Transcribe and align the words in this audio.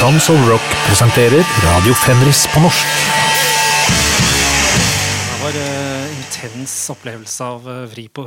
Tons 0.00 0.30
of 0.30 0.48
Rock 0.48 0.64
presenterer 0.86 1.44
Radio 1.60 1.92
Fenris 1.92 2.46
på 2.54 2.60
norsk. 2.64 2.86
Det 5.28 5.34
var 5.42 5.58
uh, 5.60 6.14
intens 6.14 6.76
opplevelse 6.94 7.44
av 7.44 7.68
uh, 7.68 7.82
vri, 7.92 8.06
på, 8.08 8.24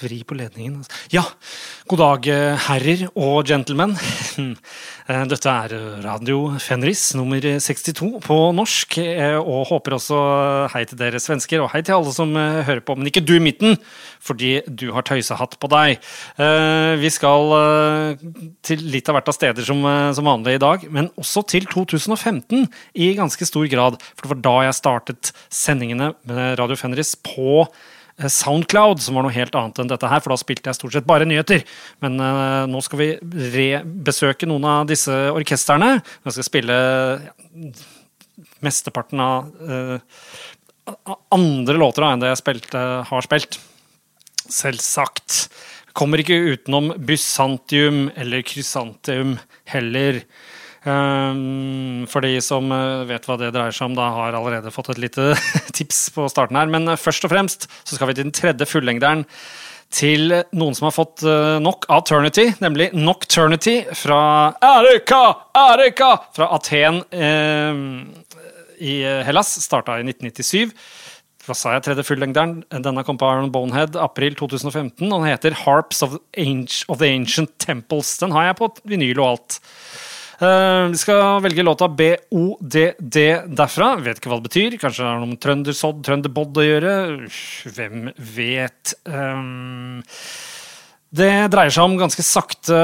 vri 0.00 0.20
på 0.26 0.36
ledningen. 0.38 0.82
Ja, 1.12 1.22
god 1.90 2.00
dag, 2.00 2.28
uh, 2.28 2.66
herrer 2.68 3.06
og 3.14 3.44
gentlemen. 3.48 3.96
Eh, 5.04 5.20
dette 5.28 5.52
er 5.52 5.72
Radio 6.00 6.54
Fenris 6.64 7.02
nummer 7.12 7.42
62 7.60 8.06
på 8.24 8.36
norsk. 8.56 8.94
Og 9.36 9.66
håper 9.68 9.98
også 9.98 10.20
hei 10.72 10.80
til 10.88 10.96
dere 10.96 11.20
svensker, 11.20 11.60
og 11.60 11.68
hei 11.74 11.82
til 11.84 11.98
alle 11.98 12.14
som 12.16 12.32
hører 12.32 12.80
på. 12.80 12.96
Men 12.96 13.10
ikke 13.10 13.20
du 13.20 13.34
i 13.36 13.42
midten, 13.44 13.76
fordi 14.24 14.54
du 14.64 14.86
har 14.96 15.04
tøysehatt 15.04 15.58
på 15.60 15.68
deg. 15.74 16.00
Vi 17.04 17.10
skal 17.12 17.52
til 18.64 18.86
litt 18.94 19.12
av 19.12 19.18
hvert 19.18 19.28
av 19.28 19.36
steder 19.36 19.68
som, 19.68 19.84
som 20.16 20.30
vanlig 20.32 20.56
i 20.56 20.64
dag, 20.64 20.88
men 20.88 21.12
også 21.20 21.44
til 21.52 21.68
2015 21.68 22.64
i 22.96 23.12
ganske 23.20 23.44
stor 23.52 23.68
grad. 23.68 24.00
For 24.14 24.24
det 24.24 24.32
var 24.32 24.44
da 24.48 24.56
jeg 24.70 24.80
startet 24.80 25.34
sendingene 25.52 26.14
med 26.24 26.56
Radio 26.62 26.80
Fenris 26.80 27.12
på 27.20 27.66
Eh, 27.68 27.93
Soundcloud, 28.14 29.02
som 29.02 29.16
var 29.18 29.26
noe 29.26 29.34
helt 29.34 29.56
annet 29.58 29.80
enn 29.82 29.90
dette 29.90 30.08
her, 30.08 30.22
for 30.22 30.34
da 30.34 30.38
spilte 30.38 30.70
jeg 30.70 30.78
stort 30.78 30.94
sett 30.94 31.08
bare 31.08 31.26
nyheter. 31.26 31.64
Men 32.04 32.20
uh, 32.22 32.62
nå 32.70 32.82
skal 32.86 33.00
vi 33.00 33.10
rebesøke 33.56 34.46
noen 34.46 34.66
av 34.70 34.88
disse 34.90 35.12
orkestrene. 35.34 35.96
Jeg 36.22 36.36
skal 36.36 36.46
spille 36.46 36.78
ja, 37.26 37.34
mesteparten 38.64 39.22
av 39.24 39.50
uh, 39.66 39.98
andre 41.34 41.78
låter 41.80 42.06
enn 42.06 42.22
det 42.22 42.30
jeg 42.30 42.42
spilte, 42.44 42.82
har 43.08 43.26
spilt. 43.26 43.58
Selvsagt. 44.44 45.46
Kommer 45.94 46.22
ikke 46.22 46.38
utenom 46.54 46.92
Bysantium 47.06 48.08
eller 48.18 48.46
Krysantium 48.46 49.36
heller. 49.70 50.22
Ehm, 50.84 52.04
for 52.12 52.24
de 52.24 52.36
som 52.44 52.68
eh, 52.74 53.04
vet 53.08 53.24
hva 53.24 53.38
det 53.40 53.52
dreier 53.54 53.72
seg 53.72 53.88
om, 53.88 53.94
da 53.96 54.10
har 54.18 54.36
allerede 54.36 54.72
fått 54.74 54.90
et 54.92 55.00
lite 55.00 55.32
tips 55.76 56.10
på 56.14 56.28
starten 56.32 56.58
her. 56.60 56.68
Men 56.72 56.90
eh, 56.92 57.00
først 57.00 57.24
og 57.24 57.32
fremst 57.32 57.68
så 57.82 57.96
skal 57.96 58.10
vi 58.10 58.18
til 58.18 58.28
den 58.28 58.36
tredje 58.36 58.68
fullengderen 58.68 59.24
til 59.94 60.32
noen 60.56 60.74
som 60.74 60.88
har 60.88 60.94
fått 60.96 61.22
nok 61.62 61.84
av 61.92 62.00
Turnity, 62.08 62.48
nemlig 62.58 62.88
Nocturnity 62.98 63.76
fra 63.94 64.50
Erika! 64.64 65.20
Erika! 65.54 66.08
Fra 66.34 66.48
Aten 66.56 66.98
eh, 67.14 67.78
i 68.82 68.96
Hellas. 69.28 69.52
Starta 69.62 70.00
i 70.00 70.06
1997. 70.08 70.74
Hva 71.44 71.54
sa 71.56 71.76
jeg? 71.76 71.84
Tredje 71.86 72.06
fullengderen. 72.08 72.56
Denne 72.82 73.04
kom 73.06 73.20
på 73.20 73.28
Iron 73.28 73.52
Bonehead 73.54 73.94
april 74.00 74.34
2015. 74.40 75.04
Og 75.04 75.14
den 75.14 75.28
heter 75.28 75.56
Harps 75.62 76.02
of 76.02 76.18
the 76.18 77.12
Ancient 77.12 77.54
Temples. 77.62 78.16
Den 78.18 78.34
har 78.34 78.48
jeg 78.48 78.58
på 78.58 78.72
vinyl 78.88 79.20
og 79.20 79.28
alt. 79.28 79.60
Uh, 80.40 80.90
vi 80.90 80.98
skal 80.98 81.38
velge 81.44 81.62
låta 81.66 81.88
BODD 81.88 83.18
derfra. 83.54 83.94
Vet 84.02 84.18
ikke 84.18 84.32
hva 84.32 84.40
det 84.40 84.48
betyr. 84.48 84.76
Kanskje 84.82 85.04
det 85.04 85.10
har 85.10 85.22
noe 85.22 85.30
med 85.34 85.42
trøndersodd, 85.44 86.02
trønderbodd 86.06 86.58
å 86.58 86.66
gjøre. 86.66 86.96
Hvem 87.76 88.10
vet. 88.34 88.96
Um, 89.06 90.02
det 91.14 91.30
dreier 91.52 91.70
seg 91.70 91.86
om 91.86 91.98
ganske 92.00 92.24
sakte 92.26 92.78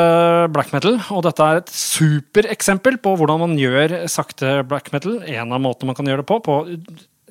black 0.55 0.71
metal, 0.71 1.01
og 1.11 1.25
dette 1.27 1.43
er 1.43 1.59
et 1.59 1.73
supereksempel 1.75 3.01
på 3.03 3.17
hvordan 3.19 3.41
man 3.43 3.57
gjør 3.59 4.05
sakte 4.13 4.61
black 4.71 4.93
metal. 4.95 5.19
En 5.27 5.57
av 5.57 5.65
måtene 5.65 5.91
man 5.91 5.99
kan 5.99 6.07
gjøre 6.07 6.23
det 6.23 6.31
på, 6.31 6.39
på 6.47 6.61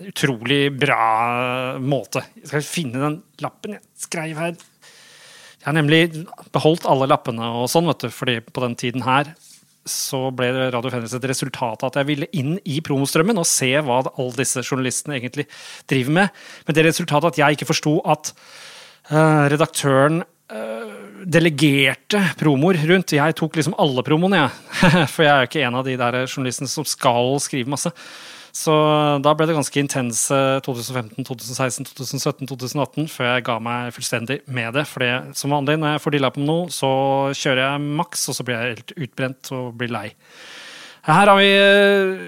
utrolig 0.09 0.66
bra 0.75 1.78
måte. 1.80 2.25
Jeg 2.42 2.52
skal 2.52 2.67
finne 2.67 3.03
den 3.06 3.17
lappen 3.44 3.78
jeg 3.78 3.86
skrev 4.00 4.44
her. 4.44 4.59
Jeg 5.59 5.67
har 5.67 5.75
nemlig 5.75 6.03
beholdt 6.56 6.88
alle 6.88 7.08
lappene 7.12 7.47
og 7.62 7.72
sånn, 7.72 7.88
vet 7.88 8.03
du, 8.03 8.12
fordi 8.16 8.38
på 8.44 8.64
den 8.64 8.75
tiden 8.80 9.03
her 9.08 9.31
så 9.88 10.22
ble 10.35 10.49
Radio 10.73 10.91
Fenris 10.91 11.13
et 11.16 11.27
resultat 11.30 11.83
av 11.83 11.91
at 11.91 11.99
jeg 12.02 12.09
ville 12.09 12.30
inn 12.38 12.58
i 12.67 12.80
promostrømmen 12.85 13.39
og 13.39 13.47
se 13.47 13.72
hva 13.85 14.02
alle 14.09 14.35
disse 14.38 14.63
journalistene 14.66 15.17
egentlig 15.19 15.47
driver 15.89 16.17
med. 16.19 16.41
Men 16.67 16.78
det 16.78 16.85
resultatet 16.90 17.31
at 17.31 17.40
jeg 17.41 17.57
ikke 17.57 17.69
forsto 17.69 17.95
at 18.09 18.34
uh, 19.12 19.45
redaktøren 19.51 20.22
uh, 20.23 20.97
delegerte 21.25 22.22
promoer 22.40 22.81
rundt. 22.91 23.16
Jeg 23.17 23.38
tok 23.40 23.59
liksom 23.59 23.78
alle 23.81 24.03
promoene, 24.06 24.44
jeg. 24.44 25.07
For 25.13 25.25
jeg 25.25 25.31
er 25.34 25.45
jo 25.45 25.51
ikke 25.51 25.63
en 25.67 25.79
av 25.79 25.88
de 25.88 25.96
der 26.00 26.22
journalistene 26.25 26.72
som 26.72 26.88
skal 26.88 27.38
skrive 27.44 27.72
masse. 27.72 27.94
Så 28.59 28.74
da 29.24 29.31
ble 29.38 29.46
det 29.47 29.56
ganske 29.56 29.80
intense 29.80 30.38
2015, 30.66 31.24
2016, 31.24 31.86
2017, 31.94 32.50
2018 32.50 33.08
før 33.14 33.30
jeg 33.30 33.46
ga 33.47 33.56
meg 33.64 33.94
fullstendig 33.96 34.42
med 34.52 34.75
det. 34.75 34.84
For 34.90 35.06
som 35.38 35.56
vanlig 35.56 35.78
når 35.80 35.96
jeg 35.96 36.03
får 36.03 36.16
dilla 36.18 36.31
på 36.36 36.44
noe, 36.44 36.68
så 36.74 36.90
kjører 37.38 37.64
jeg 37.64 37.86
maks, 38.02 38.28
og 38.28 38.36
så 38.36 38.46
blir 38.46 38.58
jeg 38.58 38.75
helt 38.75 38.96
utbrent 38.97 39.52
og 39.56 39.72
blir 39.80 39.94
lei. 39.96 40.09
Her 41.08 41.31
har 41.31 41.40
vi 41.40 41.47
eh, 41.56 42.25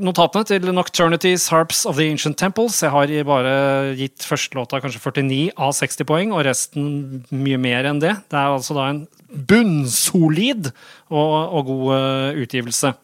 notatene 0.00 0.48
til 0.48 0.72
Nocturnities 0.72 1.50
Harps 1.52 1.84
of 1.86 2.00
the 2.00 2.08
Ancient 2.08 2.38
Temples. 2.40 2.80
Jeg 2.82 2.94
har 2.94 3.12
bare 3.28 3.54
gitt 3.98 4.24
førstelåta 4.24 4.80
kanskje 4.80 5.02
49 5.04 5.52
av 5.60 5.76
60 5.76 6.08
poeng, 6.08 6.32
og 6.32 6.46
resten 6.48 6.88
mye 7.28 7.60
mer 7.60 7.90
enn 7.90 8.00
det. 8.02 8.16
Det 8.32 8.40
er 8.40 8.56
altså 8.56 8.78
da 8.78 8.88
en 8.94 9.04
bunnsolid 9.52 10.72
og, 11.12 11.32
og 11.60 11.70
god 11.70 11.88
uh, 11.92 12.44
utgivelse. 12.46 12.94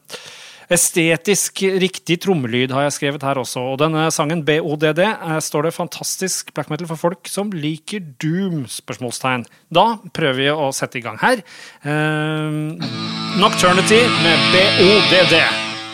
Estetisk 0.71 1.65
riktig 1.83 2.21
trommelyd 2.23 2.71
har 2.71 2.85
jeg 2.85 2.95
skrevet 2.95 3.25
her 3.27 3.41
også. 3.41 3.63
Og 3.73 3.81
denne 3.81 4.05
sangen, 4.15 4.45
BODD, 4.47 5.01
eh, 5.03 5.39
står 5.43 5.67
det 5.67 5.73
fantastisk 5.75 6.53
black 6.55 6.71
metal 6.71 6.87
for 6.87 7.01
folk 7.01 7.27
som 7.27 7.51
liker 7.51 8.05
doom? 8.23 8.69
spørsmålstegn. 8.71 9.49
Da 9.67 9.99
prøver 10.15 10.39
vi 10.39 10.47
å 10.53 10.69
sette 10.71 11.01
i 11.01 11.03
gang 11.03 11.19
her. 11.19 11.43
Uh, 11.83 12.79
Nocturnity 13.41 13.99
med 14.23 14.47
BODD. 14.55 15.35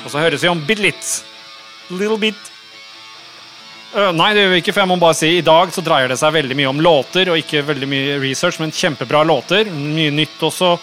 Og 0.05 0.13
så 0.13 0.21
høres 0.21 0.45
vi 0.45 0.53
om 0.53 0.61
bitte 0.69 0.85
litt. 0.85 1.09
Little 1.89 2.21
bit. 2.21 2.53
Uh, 3.95 4.13
nei, 4.13 4.35
det 4.37 4.45
gjør 4.45 4.53
vi 4.53 4.61
ikke, 4.61 4.75
for 4.77 4.85
jeg 4.85 4.93
må 4.93 5.01
bare 5.01 5.17
si 5.17 5.33
i 5.39 5.47
dag 5.47 5.73
så 5.73 5.81
dreier 5.81 6.13
det 6.13 6.21
seg 6.21 6.37
veldig 6.37 6.59
mye 6.59 6.69
om 6.75 6.85
låter, 6.85 7.33
og 7.33 7.41
ikke 7.41 7.65
veldig 7.65 7.89
mye 7.89 8.21
research, 8.21 8.61
men 8.61 8.77
kjempebra 8.77 9.25
låter. 9.25 9.73
Mye 9.73 10.13
nytt 10.13 10.43
også. 10.45 10.75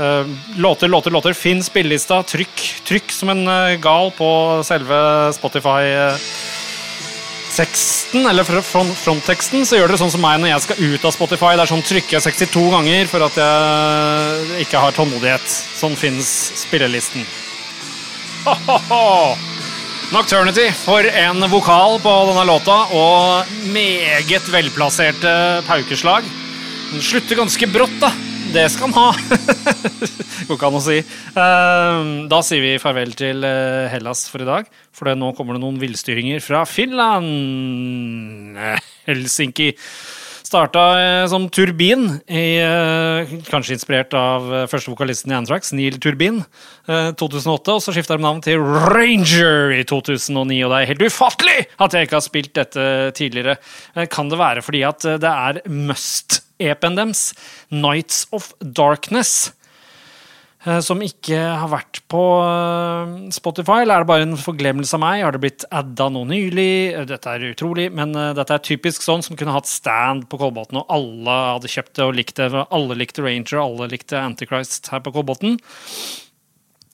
Uh, 0.00 0.24
låter, 0.56 0.88
låter, 0.88 1.10
låter. 1.10 1.32
Finn 1.36 1.64
spillelista. 1.64 2.22
Trykk, 2.22 2.82
trykk 2.88 3.12
som 3.12 3.28
en 3.34 3.48
uh, 3.48 3.74
gal 3.82 4.10
på 4.16 4.62
selve 4.64 5.32
Spotify-teksten, 5.36 8.26
eller 8.30 8.44
frontteksten, 8.44 9.66
så 9.68 9.76
gjør 9.76 9.88
dere 9.90 9.98
sånn 10.00 10.14
som 10.14 10.22
meg 10.24 10.40
når 10.40 10.48
jeg 10.54 10.64
skal 10.64 10.82
ut 10.86 11.04
av 11.04 11.10
Spotify. 11.18 11.52
Det 11.52 11.62
er 11.66 11.72
sånn 11.74 11.88
trykker 11.90 12.14
jeg 12.16 12.26
62 12.30 12.64
ganger 12.72 13.02
for 13.12 13.20
at 13.28 13.34
jeg 13.42 14.64
ikke 14.64 14.82
har 14.86 14.92
tålmodighet. 14.96 15.46
Sånn 15.82 15.96
finnes 16.00 16.28
spillelisten. 16.62 17.22
Ho. 18.46 19.36
Nocturnity 20.10 20.72
for 20.74 21.06
en 21.06 21.44
vokal 21.52 22.00
på 22.02 22.10
denne 22.30 22.44
låta, 22.48 22.76
og 22.96 23.44
meget 23.70 24.48
velplasserte 24.50 25.62
paukeslag. 25.68 26.22
Den 26.90 27.02
slutter 27.04 27.36
ganske 27.44 27.66
brått, 27.70 27.98
da. 28.00 28.10
Det 28.50 28.64
skal 28.66 28.90
han 28.90 28.96
ha! 28.98 29.10
Går 30.48 30.56
ikke 30.56 30.68
an 30.70 30.78
å 30.80 30.82
si. 30.82 30.96
Ehm, 31.38 32.08
da 32.30 32.40
sier 32.42 32.64
vi 32.64 32.80
farvel 32.82 33.12
til 33.14 33.44
eh, 33.46 33.86
Hellas 33.92 34.24
for 34.26 34.42
i 34.42 34.48
dag. 34.48 34.66
For 34.96 35.06
nå 35.14 35.28
kommer 35.38 35.54
det 35.54 35.62
noen 35.62 35.78
villstyringer 35.78 36.42
fra 36.42 36.64
Finland. 36.66 38.58
Helsinki. 39.06 39.68
Starta 40.50 40.82
eh, 40.98 41.28
som 41.30 41.46
Turbin, 41.54 42.08
i, 42.26 42.58
eh, 42.58 43.36
kanskje 43.46 43.78
inspirert 43.78 44.18
av 44.18 44.50
første 44.72 44.90
vokalisten 44.90 45.30
i 45.30 45.38
Anthrax, 45.38 45.70
Neil 45.78 46.02
Turbin, 46.02 46.42
2008. 46.90 47.78
Og 47.78 47.86
så 47.86 47.94
skifta 47.94 48.18
de 48.18 48.26
navn 48.26 48.42
til 48.42 48.58
Ranger 48.90 49.78
i 49.78 49.86
2009, 49.86 50.58
og 50.66 50.74
det 50.74 50.82
er 50.82 50.90
helt 50.90 51.06
ufattelig 51.06 51.58
at 51.78 51.94
jeg 51.94 52.10
ikke 52.10 52.18
har 52.18 52.26
spilt 52.26 52.54
dette 52.58 52.92
tidligere. 53.14 53.60
Kan 54.10 54.26
det 54.32 54.42
være 54.42 54.66
fordi 54.66 54.82
at 54.90 55.12
det 55.22 55.36
er 55.38 55.62
must 55.70 56.42
EP-en 56.60 56.98
deres, 56.98 57.30
Nights 57.72 58.26
of 58.36 58.52
Darkness, 58.60 59.52
eh, 60.66 60.80
som 60.84 61.02
ikke 61.04 61.38
har 61.38 61.70
vært 61.72 62.02
på 62.12 62.22
eh, 62.44 63.14
Spotify, 63.34 63.82
eller 63.82 63.98
er 63.98 64.04
det 64.04 64.10
bare 64.12 64.28
en 64.28 64.38
forglemmelse 64.40 64.96
av 64.98 65.04
meg? 65.04 65.24
Har 65.24 65.36
det 65.36 65.42
blitt 65.44 65.66
adda 65.72 66.10
nå 66.12 66.24
nylig? 66.30 66.70
Eh, 66.94 67.06
dette 67.10 67.34
er 67.34 67.50
utrolig, 67.50 67.90
men 67.96 68.16
dette 68.38 68.56
er 68.56 68.66
typisk 68.70 69.04
sånn 69.06 69.24
som 69.26 69.38
kunne 69.40 69.56
hatt 69.56 69.70
stand 69.70 70.28
på 70.30 70.40
Kolbotn, 70.40 70.82
og 70.82 70.96
alle 70.96 71.38
hadde 71.56 71.72
kjøpt 71.72 71.94
det 71.98 72.08
og 72.08 72.18
likt 72.18 72.40
det. 72.42 72.50
Alle 72.68 72.98
likte 72.98 73.26
Ranger, 73.26 73.62
alle 73.64 73.90
likte 73.92 74.20
Antichrist 74.20 74.92
her 74.94 75.04
på 75.04 75.14
Kolbotn. 75.16 75.60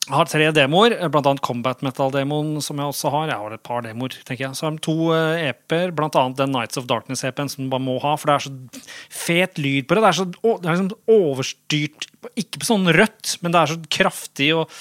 Jeg 0.07 0.15
har 0.15 0.29
tre 0.31 0.45
demoer, 0.55 0.93
bl.a. 1.11 1.31
Combat 1.43 1.81
Metal-demoen, 1.83 2.61
som 2.63 2.79
jeg 2.79 2.93
også 2.93 3.09
har. 3.11 3.25
Jeg 3.27 3.41
har 3.41 3.55
et 3.57 3.63
par 3.67 3.81
demoer, 3.83 4.13
tenker 4.23 4.45
jeg. 4.45 4.55
Så 4.55 4.63
har 4.63 4.77
de 4.77 4.83
to 4.85 4.95
EP-er, 5.11 5.91
bl.a. 5.91 6.23
den 6.37 6.53
Nights 6.55 6.79
of 6.79 6.87
Darkness-EP-en 6.87 7.51
som 7.51 7.65
du 7.65 7.73
bare 7.73 7.83
må 7.83 7.97
ha, 7.99 8.13
for 8.15 8.31
det 8.31 8.37
er 8.37 8.45
så 8.45 8.85
fet 9.11 9.59
lyd 9.59 9.83
på 9.83 9.97
det. 9.97 10.05
Det 10.05 10.11
er 10.13 10.19
så 10.21 10.27
det 10.31 10.71
er 10.71 10.77
liksom 10.77 11.11
overstyrt, 11.11 12.07
ikke 12.39 12.63
på 12.63 12.69
sånn 12.69 12.87
rødt, 12.95 13.35
men 13.43 13.51
det 13.51 13.59
er 13.59 13.73
så 13.73 13.79
kraftig. 13.97 14.49
og 14.55 14.71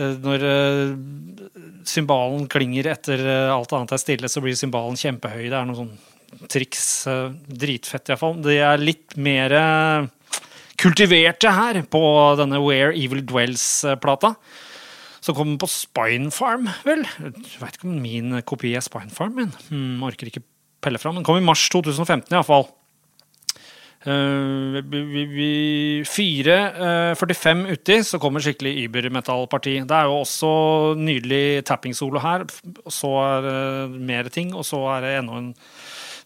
når 0.00 0.44
cymbalen 1.88 2.44
klinger 2.52 2.92
etter 2.92 3.24
alt 3.56 3.72
annet 3.76 3.96
er 3.96 4.04
stille, 4.04 4.28
så 4.28 4.44
blir 4.44 4.60
cymbalen 4.60 5.00
kjempehøy. 5.00 5.46
Det 5.48 5.56
er 5.56 5.68
noe 5.68 5.80
sånn 5.80 6.48
triks. 6.52 6.86
Dritfett, 7.48 8.12
iallfall. 8.12 8.36
Det 8.44 8.60
er 8.60 8.84
litt 8.84 9.16
mer 9.16 9.56
kultiverte 10.80 11.52
her 11.54 11.82
på 11.92 12.02
denne 12.40 12.60
Where 12.64 12.94
Evil 12.96 13.22
Dwells-plata. 13.26 14.34
som 15.20 15.34
kommer 15.36 15.58
på 15.60 15.68
Spine 15.68 16.30
Farm, 16.32 16.70
vel. 16.80 17.04
Jeg 17.04 17.60
veit 17.60 17.74
ikke 17.76 17.88
om 17.88 17.98
min 18.00 18.42
kopi 18.48 18.72
er 18.72 18.80
Spine 18.80 19.12
Farm, 19.12 19.34
men 19.36 19.50
hmm, 19.68 20.02
orker 20.02 20.30
ikke 20.30 20.40
pelle 20.80 20.98
fram. 20.98 21.18
Den 21.18 21.26
kom 21.28 21.36
i 21.36 21.44
mars 21.44 21.66
2015 21.68 22.32
iallfall. 22.32 22.64
Uh, 24.00 24.80
4.45 26.08 26.08
uh, 27.60 27.72
uti 27.74 27.98
så 28.08 28.16
kommer 28.16 28.40
skikkelig 28.40 28.86
Uber-metallparti. 28.86 29.74
Det 29.84 29.92
er 29.92 30.08
jo 30.08 30.22
også 30.22 30.52
nydelig 30.96 31.66
tapping-solo 31.68 32.22
her. 32.24 32.46
Så 32.88 33.12
er 33.20 33.44
det 33.44 33.58
uh, 33.92 34.00
mer 34.00 34.32
ting, 34.32 34.54
og 34.56 34.64
så 34.64 34.80
er 34.94 35.04
det 35.04 35.12
enda 35.18 35.36
en 35.42 35.52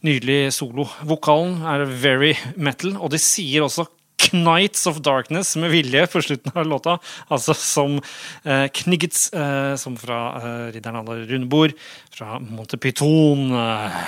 nydelig 0.07 0.53
solo. 0.55 0.87
Vokalen 1.03 1.67
er 1.67 1.83
very 1.89 2.37
metal, 2.55 2.95
og 2.95 3.11
de 3.11 3.19
sier 3.19 3.67
også 3.67 3.89
Knights 4.31 4.87
of 4.87 5.03
Darkness 5.05 5.57
med 5.57 5.71
vilje 5.75 6.07
på 6.07 6.23
slutten 6.23 6.53
av 6.55 6.67
låta. 6.67 6.99
Altså 7.29 7.55
som 7.59 7.99
eh, 8.45 8.67
Kniggets, 8.73 9.33
eh, 9.33 9.75
som 9.81 9.99
fra 10.01 10.21
eh, 10.41 10.73
Ridderen 10.77 11.03
av 11.03 11.09
Rundebord, 11.09 11.77
fra 12.15 12.39
Montepyton. 12.39 13.53
Eh. 13.53 14.01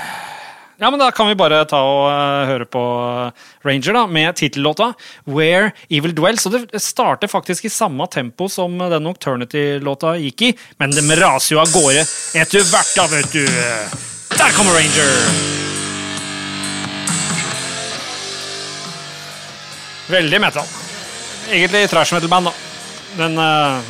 Ja, 0.79 0.91
men 0.91 1.01
Da 1.01 1.11
kan 1.11 1.29
vi 1.29 1.37
bare 1.39 1.63
ta 1.69 1.79
og 1.81 2.03
uh, 2.13 2.47
høre 2.51 2.67
på 2.69 2.83
Ranger 3.65 3.97
da, 3.97 4.05
med 4.07 4.37
tittellåta 4.37 4.93
'Where 5.25 5.73
Evil 5.89 6.13
Dwells'. 6.13 6.47
Og 6.47 6.69
Det 6.73 6.83
starter 6.83 7.33
faktisk 7.33 7.65
i 7.65 7.73
samme 7.73 8.07
tempo 8.13 8.49
som 8.49 8.77
den 8.79 9.03
Nocturnity-låta 9.09 10.17
gikk 10.21 10.43
i, 10.43 10.55
men 10.79 10.91
de 10.93 11.01
raser 11.17 11.57
jo 11.57 11.63
av 11.65 11.73
gårde 11.73 12.05
etter 12.37 12.61
hvert, 12.61 12.93
da, 12.97 13.07
vet 13.07 13.33
du. 13.33 13.47
Der 14.37 14.53
kommer 14.53 14.77
Ranger! 14.77 15.66
Veldig 20.07 20.41
metal. 20.41 20.67
Egentlig 21.51 21.89
trash 21.91 22.15
metal-band, 22.15 22.47
da. 22.47 22.53
Men 23.17 23.39
uh, 23.39 23.81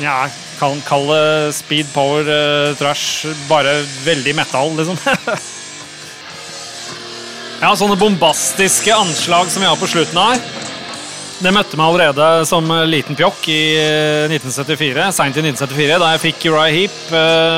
ja, 0.00 0.28
kan 0.58 0.80
kalle 0.86 1.52
speed, 1.52 1.86
power, 1.92 2.28
uh, 2.28 2.76
trash. 2.78 3.26
Bare 3.48 3.84
veldig 4.04 4.34
metal, 4.36 4.76
liksom. 4.78 4.96
ja, 7.62 7.76
sånne 7.76 7.96
bombastiske 8.00 8.96
anslag 8.96 9.50
som 9.52 9.64
vi 9.64 9.68
har 9.68 9.80
på 9.80 9.90
slutten 9.90 10.22
her. 10.22 10.40
Det 11.42 11.50
møtte 11.50 11.76
meg 11.76 11.90
allerede 11.90 12.46
som 12.46 12.70
liten 12.86 13.18
pjokk 13.18 13.48
i 13.50 13.74
1974, 14.30 14.94
eh, 14.94 15.10
seint 15.10 15.34
i 15.34 15.42
1974, 15.42 15.98
da 15.98 16.12
jeg 16.12 16.22
fikk 16.28 16.46
Uriah 16.52 16.76
Heap 16.76 16.96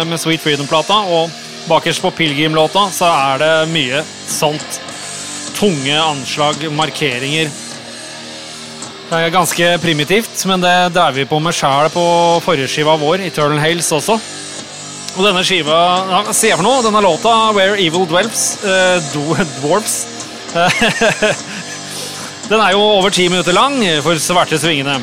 med 0.08 0.22
Sweet 0.22 0.40
Freedom-plata. 0.40 0.96
Og 1.12 1.28
bakerst 1.68 2.00
på 2.00 2.14
Pilgrim-låta 2.16 2.88
så 2.94 3.12
er 3.12 3.44
det 3.44 3.52
mye 3.74 4.00
sånt 4.24 4.80
tunge 5.54 5.94
anslag, 6.00 6.66
markeringer. 6.74 7.52
Det 9.04 9.20
er 9.20 9.34
ganske 9.34 9.68
primitivt, 9.82 10.34
men 10.50 10.62
det 10.64 10.74
drev 10.94 11.20
vi 11.20 11.26
på 11.28 11.38
med 11.42 11.54
sjæl 11.54 11.90
på 11.92 12.04
forrige 12.44 12.70
skiva 12.72 12.96
vår, 12.98 13.22
Eternal 13.28 13.60
Hales, 13.62 13.92
også. 13.92 14.18
Og 15.14 15.22
denne 15.22 15.44
skiva 15.46 15.78
ja, 16.10 16.22
Se 16.34 16.50
for 16.56 16.64
noe, 16.66 16.82
denne 16.82 17.02
låta, 17.04 17.52
Where 17.54 17.78
Evil 17.78 18.08
Dwelps 18.10 18.56
uh, 18.64 18.98
Dwarfs 19.60 20.00
Den 22.50 22.60
er 22.60 22.74
jo 22.74 22.82
over 22.82 23.14
ti 23.14 23.28
minutter 23.30 23.54
lang 23.54 23.78
for 24.04 24.18
svarte 24.20 24.58
svingene. 24.60 24.98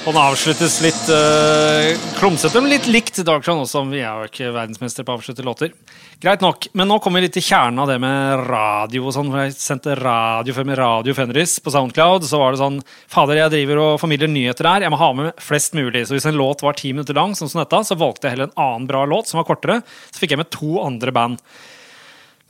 Og 0.00 0.14
den 0.14 0.22
avsluttes 0.22 0.78
litt 0.80 1.08
uh, 1.12 1.90
klumsete, 2.16 2.56
men 2.62 2.72
litt 2.72 2.86
likt 2.88 3.18
Darktron 3.20 3.58
også. 3.60 3.82
Vi 3.90 3.98
er 4.00 4.22
jo 4.22 4.28
ikke 4.30 4.52
verdensmester 4.54 5.04
på 5.04 5.12
å 5.12 5.18
avslutte 5.18 5.44
låter. 5.44 5.74
Greit 6.22 6.40
nok, 6.40 6.70
men 6.72 6.88
nå 6.88 6.96
kommer 7.04 7.20
vi 7.20 7.26
litt 7.26 7.34
til 7.36 7.44
kjernen 7.44 7.82
av 7.82 7.90
det 7.90 7.98
med 8.00 8.46
radio 8.46 9.02
og 9.04 9.12
sånn. 9.12 9.28
For 9.28 9.44
jeg 9.44 9.58
sendte 9.60 9.98
radio 10.00 10.54
før 10.56 10.68
med 10.70 10.80
Radio 10.80 11.16
Fenris 11.16 11.58
på 11.60 11.74
Soundcloud. 11.74 12.24
Så 12.24 12.40
var 12.40 12.56
det 12.56 12.62
sånn 12.62 12.78
Fader, 13.12 13.42
jeg 13.42 13.52
driver 13.52 13.82
og 13.82 13.98
formidler 14.00 14.32
nyheter 14.32 14.70
her. 14.70 14.86
Jeg 14.86 14.94
må 14.94 15.02
ha 15.02 15.10
med 15.18 15.44
flest 15.44 15.76
mulig. 15.76 16.06
Så 16.08 16.16
hvis 16.16 16.28
en 16.30 16.40
låt 16.40 16.64
var 16.64 16.80
ti 16.80 16.94
minutter 16.96 17.20
lang, 17.20 17.36
sånn 17.36 17.52
som 17.52 17.60
dette, 17.60 17.82
så 17.84 17.98
valgte 18.00 18.30
jeg 18.30 18.38
heller 18.38 18.48
en 18.48 18.64
annen 18.64 18.88
bra 18.88 19.04
låt 19.04 19.28
som 19.28 19.42
var 19.42 19.50
kortere. 19.52 19.82
Så 20.08 20.24
fikk 20.24 20.32
jeg 20.32 20.40
med 20.40 20.52
to 20.56 20.80
andre 20.80 21.12
band. 21.12 21.44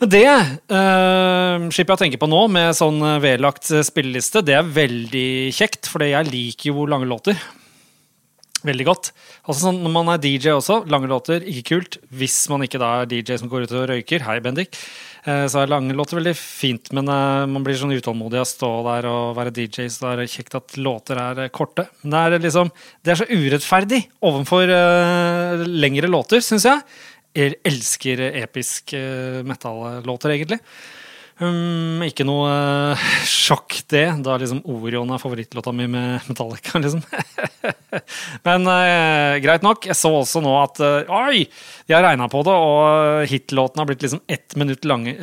Det 0.00 0.24
uh, 0.24 1.68
slipper 1.68 1.92
jeg 1.92 1.98
å 1.98 2.00
tenke 2.06 2.20
på 2.20 2.28
nå, 2.30 2.46
med 2.48 2.72
sånn 2.76 3.02
eh, 3.04 3.18
vedlagt 3.20 3.68
eh, 3.68 3.84
spilleliste. 3.84 4.40
Det 4.40 4.54
er 4.56 4.64
veldig 4.64 5.52
kjekt, 5.52 5.90
for 5.92 6.00
jeg 6.06 6.30
liker 6.30 6.70
jo 6.70 6.86
lange 6.88 7.08
låter. 7.08 7.36
Veldig 8.64 8.86
godt. 8.88 9.10
Altså 9.44 9.66
sånn, 9.66 9.82
Når 9.84 9.92
man 9.92 10.08
er 10.14 10.22
DJ 10.22 10.54
også, 10.54 10.78
lange 10.88 11.10
låter, 11.10 11.44
ikke 11.44 11.74
kult. 11.74 12.00
Hvis 12.16 12.38
man 12.48 12.64
ikke 12.64 12.80
da 12.80 13.02
er 13.02 13.12
DJ 13.12 13.36
som 13.42 13.52
går 13.52 13.68
ut 13.68 13.76
og 13.76 13.86
røyker. 13.92 14.24
Hei, 14.24 14.38
Bendik. 14.40 14.80
Uh, 15.26 15.44
så 15.52 15.60
er 15.60 15.68
lange 15.68 15.92
låter 15.92 16.16
veldig 16.16 16.32
fint, 16.38 16.88
men 16.96 17.04
uh, 17.12 17.44
man 17.44 17.60
blir 17.66 17.76
sånn 17.76 17.92
utålmodig 17.92 18.40
av 18.40 18.46
å 18.46 18.48
stå 18.48 18.72
der 18.88 19.10
og 19.10 19.36
være 19.36 19.52
DJ, 19.52 19.90
så 19.92 20.14
det 20.16 20.24
er 20.24 20.32
kjekt 20.32 20.56
at 20.56 20.80
låter 20.80 21.20
er 21.20 21.52
korte. 21.52 21.90
Men 22.00 22.16
det 22.16 22.24
er 22.24 22.48
liksom 22.48 22.72
Det 23.04 23.12
er 23.12 23.20
så 23.20 23.28
urettferdig 23.28 24.00
overfor 24.24 24.72
lengre 25.68 26.08
låter, 26.08 26.40
syns 26.40 26.64
jeg 26.64 26.80
jeg 26.80 26.86
elsker 27.34 28.22
episk 28.42 28.94
metallåter, 29.46 30.34
egentlig. 30.34 30.58
Um, 31.40 32.02
ikke 32.04 32.26
noe 32.28 32.50
uh, 32.52 33.04
sjokk, 33.28 33.78
det, 33.88 34.04
da 34.26 34.34
liksom 34.36 34.60
Orion 34.68 35.08
er 35.08 35.20
favorittlåta 35.22 35.72
mi 35.72 35.86
med 35.88 36.26
Metallica, 36.28 36.76
liksom. 36.82 37.00
Men 38.44 38.68
uh, 38.68 39.40
greit 39.40 39.64
nok. 39.64 39.88
Jeg 39.88 39.96
så 39.96 40.12
også 40.18 40.42
nå 40.44 40.52
at 40.60 40.82
uh, 40.84 41.14
Oi! 41.22 41.46
De 41.88 41.96
har 41.96 42.04
regna 42.04 42.28
på 42.28 42.44
det, 42.44 42.52
og 42.52 43.24
hitlåten 43.30 43.80
har 43.80 43.88
blitt 43.88 44.04
liksom 44.04 44.20
ett 44.28 44.56
minutt 44.60 44.84
lange, 44.84 45.16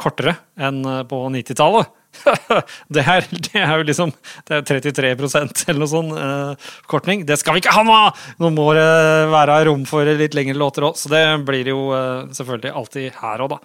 kortere 0.00 0.36
enn 0.60 0.84
på 1.08 1.24
90-tallet. 1.32 1.88
det, 2.94 3.02
er, 3.02 3.26
det, 3.32 3.56
er, 3.56 3.72
jo 3.80 3.86
liksom 3.88 4.12
Det 4.48 4.58
er 4.58 4.66
33% 4.68 5.64
eller 5.66 5.80
noe 5.80 5.90
sånn 5.90 6.10
uh, 6.12 6.72
kortning. 6.90 7.26
Det 7.28 7.38
skal 7.40 7.56
vi 7.56 7.62
ikke 7.64 7.74
ha 7.74 7.84
nå! 7.86 7.98
Nå 8.42 8.52
må 8.54 8.68
det 8.76 8.88
være 9.32 9.62
rom 9.68 9.86
for 9.88 10.06
litt 10.06 10.36
lengre 10.36 10.58
låter 10.60 10.86
òg, 10.88 10.98
så 11.00 11.12
det 11.12 11.24
blir 11.48 11.72
jo 11.72 11.88
uh, 11.90 12.28
selvfølgelig 12.34 12.74
alltid 12.82 13.22
her 13.22 13.46
òg, 13.46 13.56
da. 13.56 13.62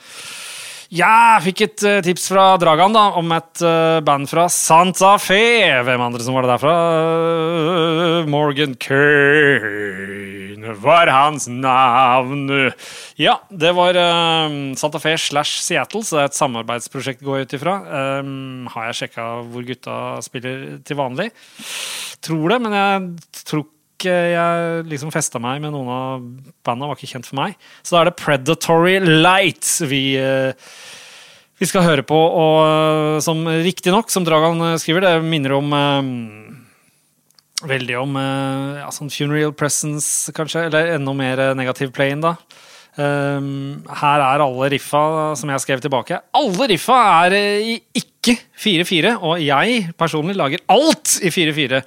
Jeg 0.88 1.44
fikk 1.44 1.62
et 1.66 1.84
uh, 1.84 1.98
tips 2.00 2.30
fra 2.32 2.44
Dragan 2.62 2.94
da, 2.96 3.02
om 3.20 3.32
et 3.36 3.60
uh, 3.60 4.00
band 4.08 4.30
fra 4.32 4.46
Santa 4.48 5.18
Fe. 5.20 5.68
Hvem 5.84 6.04
andre 6.06 6.24
som 6.24 6.38
var 6.38 6.48
det 6.48 6.54
derfra? 6.54 6.76
Uh, 8.24 8.30
Morgan 8.32 8.78
Kane 8.80 10.72
var 10.80 11.12
hans 11.12 11.50
navn. 11.52 12.48
Ja, 13.20 13.38
det 13.52 13.74
var 13.76 14.00
Santa 14.80 15.00
Fe 15.04 15.16
slash 15.20 15.62
Seattle, 15.64 16.04
så 16.04 16.18
det 16.18 16.24
er 16.24 16.32
et 16.32 16.40
samarbeidsprosjekt 16.40 17.24
går 17.24 17.40
jeg 17.40 17.48
ut 17.48 17.56
ifra. 17.60 17.78
Har 18.74 18.90
jeg 18.90 19.00
sjekka 19.00 19.30
hvor 19.48 19.64
gutta 19.68 19.96
spiller 20.26 20.78
til 20.88 21.00
vanlig? 21.00 21.30
Tror 22.24 22.52
det, 22.52 22.60
men 22.66 22.76
jeg 22.76 23.44
tror 23.48 23.64
jeg 24.06 24.86
liksom 24.92 25.12
festa 25.14 25.40
meg 25.42 25.62
med 25.64 25.74
noen 25.74 25.90
av 25.90 26.28
banda, 26.66 26.90
var 26.90 27.00
ikke 27.00 27.10
kjent 27.16 27.28
for 27.30 27.40
meg. 27.40 27.58
Så 27.82 27.96
da 27.96 28.02
er 28.02 28.10
det 28.10 28.18
Predatory 28.20 28.98
Light 29.02 29.66
vi, 29.90 30.02
eh, 30.22 30.54
vi 31.58 31.70
skal 31.70 31.86
høre 31.88 32.06
på, 32.06 32.18
og 32.18 32.60
eh, 32.68 33.18
som 33.26 33.42
riktignok, 33.48 34.12
som 34.14 34.28
Dragan 34.28 34.78
skriver, 34.82 35.08
det 35.08 35.26
minner 35.26 35.58
om 35.58 35.76
Veldig 37.58 37.96
om 37.98 38.12
ja, 38.14 38.86
sånn 38.94 39.10
funeral 39.10 39.50
presence, 39.58 40.30
kanskje, 40.38 40.68
eller 40.68 40.92
enda 40.94 41.14
mer 41.18 41.40
negativ 41.58 41.90
plane, 41.90 42.22
da. 42.22 42.36
Her 42.98 44.26
er 44.28 44.44
alle 44.46 44.68
riffa 44.76 45.02
som 45.38 45.50
jeg 45.50 45.64
skrev 45.64 45.82
tilbake. 45.82 46.20
Alle 46.38 46.68
riffa 46.70 47.00
er 47.26 47.34
ikke 47.98 48.17
4-4, 48.36 49.14
og 49.22 49.42
jeg 49.44 49.84
personlig 49.98 50.36
lager 50.38 50.64
alt 50.74 51.18
i 51.24 51.32
4-4. 51.34 51.82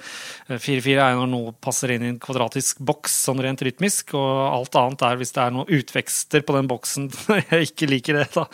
4-4 0.59 0.97
er 0.99 1.15
når 1.15 1.29
noe 1.31 1.53
passer 1.63 1.93
inn 1.93 2.03
i 2.03 2.09
en 2.11 2.19
kvadratisk 2.21 2.81
boks 2.83 3.13
sånn 3.27 3.41
rent 3.43 3.61
rytmisk, 3.63 4.15
og 4.17 4.39
alt 4.49 4.77
annet 4.79 5.05
er 5.07 5.19
hvis 5.19 5.33
det 5.35 5.43
er 5.43 5.53
noen 5.55 5.69
utvekster 5.77 6.43
på 6.47 6.55
den 6.57 6.69
boksen 6.71 7.09
jeg 7.51 7.69
ikke 7.69 7.89
liker 7.91 8.19
det, 8.21 8.27
da. 8.33 8.45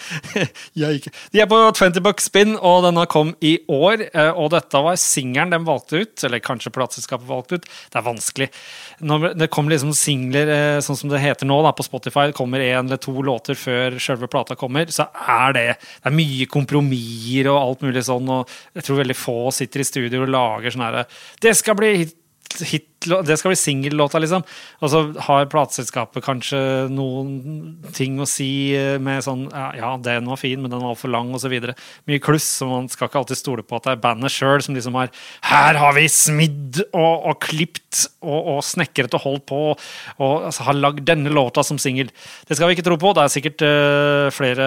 ikke. 0.96 1.12
De 1.34 1.42
er 1.42 1.50
på 1.50 1.60
20 1.76 2.02
bucks 2.04 2.30
spin, 2.30 2.56
og 2.56 2.84
denne 2.86 3.06
kom 3.10 3.34
i 3.44 3.56
år. 3.70 4.06
Eh, 4.10 4.32
og 4.32 4.50
dette 4.54 4.82
var 4.82 4.98
singelen 5.00 5.54
de 5.54 5.60
valgte 5.66 6.02
ut, 6.02 6.26
eller 6.26 6.42
kanskje 6.44 6.74
plateselskapet 6.74 7.28
valgte 7.28 7.60
ut. 7.60 7.68
Det 7.90 8.00
er 8.00 8.06
vanskelig. 8.06 8.50
Når 9.04 9.30
det 9.40 9.50
kommer 9.52 9.74
liksom 9.74 9.94
singler, 9.96 10.50
eh, 10.54 10.80
sånn 10.84 10.98
som 10.98 11.12
det 11.12 11.22
heter 11.22 11.48
nå, 11.48 11.60
da, 11.66 11.74
på 11.76 11.86
Spotify, 11.86 12.30
kommer 12.36 12.64
én 12.64 12.86
eller 12.86 13.00
to 13.02 13.14
låter 13.26 13.58
før 13.58 13.98
selve 14.02 14.30
plata 14.30 14.56
kommer, 14.58 14.90
så 14.90 15.10
er 15.14 15.56
det 15.56 15.68
Det 15.70 16.08
er 16.08 16.14
mye 16.14 16.46
kompromisser 17.10 17.50
og 17.50 17.60
alt 17.60 17.84
mulig 17.84 18.04
sånn, 18.06 18.28
og 18.28 18.48
jeg 18.74 18.86
tror 18.86 19.00
veldig 19.00 19.18
få 19.18 19.50
sitter 19.54 19.80
i 19.82 19.88
studio 19.88 20.22
og 20.24 20.32
lager 20.32 20.70
sånn 20.74 20.86
herre 20.86 21.06
det 21.40 21.54
skal 21.56 21.76
bli 21.78 21.92
hit, 22.04 22.16
hit 22.66 22.86
det 23.00 23.36
skal 23.40 23.54
bli 23.54 23.56
singellåta, 23.56 24.20
liksom. 24.20 24.42
Og 24.84 24.90
så 24.92 24.98
har 25.24 25.46
plateselskapet 25.48 26.24
kanskje 26.24 26.58
noen 26.92 27.78
ting 27.96 28.18
å 28.20 28.26
si 28.28 28.76
med 29.00 29.24
sånn 29.24 29.46
Ja, 29.50 29.94
den 30.02 30.28
var 30.28 30.36
fin, 30.40 30.60
men 30.60 30.68
den 30.68 30.82
var 30.82 30.92
altfor 30.92 31.12
lang, 31.12 31.30
osv. 31.36 31.54
Mye 32.10 32.20
kluss, 32.20 32.44
så 32.60 32.68
man 32.68 32.90
skal 32.92 33.08
ikke 33.08 33.22
alltid 33.22 33.40
stole 33.40 33.64
på 33.64 33.78
at 33.78 33.88
det 33.88 33.94
er 33.94 34.02
bandet 34.04 34.34
sjøl 34.34 34.60
som 34.64 34.76
liksom 34.76 34.98
har 35.00 35.12
Her 35.48 35.80
har 35.80 35.96
vi 35.96 36.04
smidd 36.12 36.82
og, 36.90 37.30
og 37.30 37.38
klipt 37.40 38.04
og, 38.20 38.56
og 38.56 38.60
snekret 38.66 39.16
og 39.16 39.24
holdt 39.24 39.46
på 39.48 39.60
og 39.70 40.34
altså, 40.50 40.66
har 40.68 40.76
lagd 40.76 41.06
denne 41.08 41.32
låta 41.32 41.64
som 41.64 41.80
singel. 41.80 42.10
Det 42.46 42.58
skal 42.58 42.68
vi 42.68 42.76
ikke 42.76 42.84
tro 42.86 42.98
på. 43.00 43.14
Det 43.16 43.24
er 43.24 43.32
sikkert 43.32 43.64
uh, 43.64 44.26
flere 44.34 44.66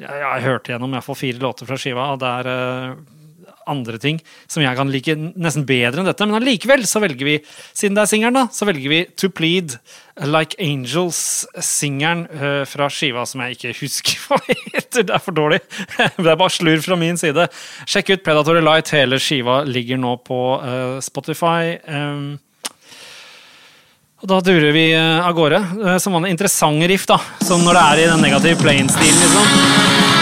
Jeg, 0.00 0.08
jeg 0.08 0.26
har 0.26 0.44
hørt 0.48 0.68
igjennom 0.68 0.96
iallfall 0.96 1.18
fire 1.18 1.42
låter 1.42 1.68
fra 1.68 1.78
skiva. 1.78 2.10
og 2.14 2.20
det 2.22 2.34
er 2.40 2.50
uh, 2.50 3.17
andre 3.70 4.00
ting 4.02 4.20
som 4.50 4.62
jeg 4.64 4.78
kan 4.78 4.90
like 4.92 5.14
nesten 5.16 5.66
bedre 5.68 6.02
enn 6.02 6.08
dette. 6.08 6.26
Men 6.26 6.40
allikevel 6.40 6.86
så 6.88 7.02
velger 7.04 7.28
vi, 7.28 7.36
siden 7.76 7.98
det 7.98 8.04
er 8.04 8.10
singelen, 8.12 8.40
da, 8.40 8.46
så 8.54 8.68
velger 8.68 8.92
vi 8.92 9.02
To 9.20 9.30
Plead 9.32 9.78
Like 10.18 10.58
Angels, 10.62 11.20
singelen 11.62 12.24
uh, 12.32 12.64
fra 12.66 12.88
skiva 12.90 13.22
som 13.28 13.44
jeg 13.44 13.58
ikke 13.58 13.76
husker 13.84 14.18
hva 14.26 14.40
heter. 14.48 15.06
Det 15.06 15.14
er 15.14 15.22
for 15.22 15.36
dårlig. 15.36 15.62
det 16.18 16.26
er 16.26 16.40
bare 16.40 16.54
slurv 16.54 16.82
fra 16.84 16.98
min 16.98 17.20
side. 17.20 17.46
Sjekk 17.86 18.16
ut 18.16 18.26
Predatory 18.26 18.64
Light. 18.64 18.90
Hele 18.96 19.20
skiva 19.22 19.62
ligger 19.68 20.00
nå 20.00 20.18
på 20.26 20.42
uh, 20.58 20.98
Spotify. 21.04 21.78
Um, 21.86 22.36
og 24.18 24.26
da 24.26 24.40
durer 24.42 24.72
vi 24.74 24.88
eh, 24.96 25.26
av 25.26 25.34
gårde. 25.36 25.62
Eh, 25.78 25.98
som 26.02 26.16
var 26.16 26.24
en 26.24 26.32
interessant 26.32 26.82
riff, 26.90 27.06
da. 27.06 27.20
Som 27.44 27.62
når 27.66 27.78
det 27.78 27.84
er 27.86 28.02
i 28.02 28.08
den 28.14 28.24
negative 28.26 28.62
plane-stilen, 28.64 29.20
liksom. 29.22 30.17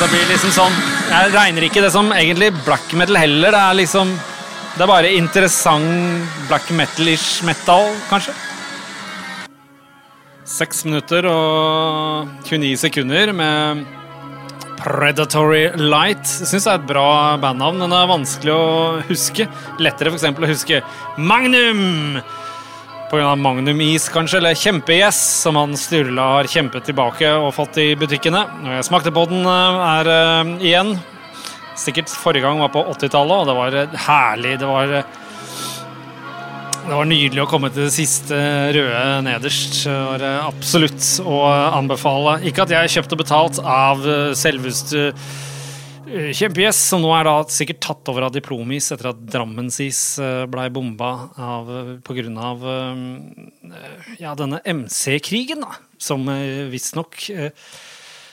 Det 0.00 0.08
blir 0.08 0.30
liksom 0.30 0.52
sånn 0.54 0.76
Jeg 1.10 1.32
regner 1.34 1.66
ikke 1.66 1.82
det 1.84 1.90
som 1.92 2.06
egentlig 2.16 2.54
black 2.64 2.94
metal 2.96 3.18
heller. 3.20 3.52
Det 3.52 3.60
er 3.60 3.78
liksom 3.82 4.12
Det 4.72 4.84
er 4.84 4.88
bare 4.88 5.10
interessant 5.12 6.38
black 6.48 6.70
metal-ish 6.72 7.42
metal, 7.44 7.90
kanskje. 8.08 8.32
Seks 10.48 10.84
minutter 10.86 11.26
og 11.28 12.30
29 12.48 12.78
sekunder 12.80 13.34
med 13.36 13.84
Predatory 14.80 15.66
Light. 15.76 16.24
Syns 16.24 16.64
det 16.64 16.72
er 16.72 16.80
et 16.80 16.88
bra 16.88 17.36
bandnavn, 17.42 17.84
det 17.84 17.98
er 18.00 18.10
vanskelig 18.14 18.54
å 18.54 18.68
huske. 19.10 19.50
Lettere 19.84 20.14
f.eks. 20.14 20.30
å 20.32 20.52
huske 20.54 20.80
Magnum! 21.18 22.22
Pga. 23.10 23.32
Magnum-is, 23.34 24.04
kanskje, 24.12 24.38
eller 24.38 24.54
Kjempe-Yes, 24.54 25.16
som 25.42 25.56
han 25.58 25.72
Sturla 25.74 26.28
har 26.36 26.48
kjempet 26.50 26.84
tilbake 26.86 27.32
og 27.42 27.50
fått 27.56 27.80
i 27.82 27.88
butikkene. 27.98 28.44
Når 28.62 28.76
jeg 28.76 28.86
smakte 28.86 29.10
på 29.14 29.24
den 29.32 29.42
er 29.50 30.10
uh, 30.10 30.52
igjen 30.62 30.94
Sikkert 31.80 32.12
forrige 32.12 32.44
gang 32.44 32.60
var 32.60 32.70
på 32.74 32.82
80-tallet, 32.92 33.40
og 33.40 33.48
det 33.48 33.56
var 33.56 33.76
herlig. 34.04 34.56
Det 34.60 34.68
var 34.68 34.90
det 36.90 36.96
var 36.96 37.06
nydelig 37.08 37.42
å 37.42 37.48
komme 37.48 37.68
til 37.72 37.86
det 37.86 37.94
siste 37.94 38.36
røde 38.74 39.20
nederst. 39.26 39.82
Det 39.86 39.94
var 39.94 40.24
absolutt 40.48 41.06
å 41.22 41.40
anbefale. 41.78 42.38
Ikke 42.48 42.64
at 42.64 42.74
jeg 42.74 42.92
kjøpte 42.96 43.18
betalt 43.20 43.60
av 43.62 44.02
eh, 44.08 44.32
selveste 44.38 45.10
eh, 45.10 45.30
Kjempegjess, 46.10 46.80
som 46.90 47.04
nå 47.04 47.10
er 47.14 47.28
da 47.28 47.34
sikkert 47.52 47.80
tatt 47.84 48.10
over 48.10 48.26
av 48.26 48.34
Diplomis 48.34 48.90
etter 48.94 49.10
at 49.12 49.20
Drammensis 49.30 50.00
eh, 50.22 50.42
blei 50.50 50.66
bomba 50.74 51.10
av, 51.38 51.70
på 52.06 52.16
grunn 52.18 52.38
av 52.40 52.66
ja, 54.18 54.34
denne 54.38 54.60
MC-krigen, 54.66 55.62
da. 55.66 55.78
Som 56.00 56.26
visstnok 56.72 57.28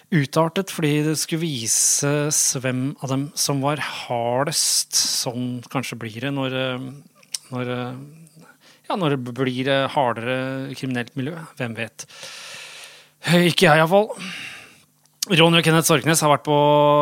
utartet 0.08 0.72
fordi 0.72 1.02
det 1.04 1.18
skulle 1.20 1.44
vises 1.44 2.40
hvem 2.64 2.94
av 3.04 3.12
dem 3.12 3.26
som 3.38 3.60
var 3.66 3.82
hardest. 3.84 4.96
Sånn 4.96 5.58
kanskje 5.72 6.00
blir 6.00 6.30
det 6.30 6.32
når, 6.34 6.56
når 7.52 7.74
ja, 8.88 8.96
når 8.96 9.18
det 9.18 9.34
blir 9.36 9.72
hardere 9.92 10.38
kriminelt 10.80 11.12
miljø. 11.20 11.36
Hvem 11.60 11.76
vet. 11.76 12.08
Ikke 13.28 13.68
jeg, 13.68 13.82
iallfall. 13.82 14.14
Ronny 15.28 15.60
og 15.60 15.66
Kenneth 15.66 15.90
Sorknes 15.90 16.22
har 16.24 16.32
vært 16.32 16.46
på 16.46 16.58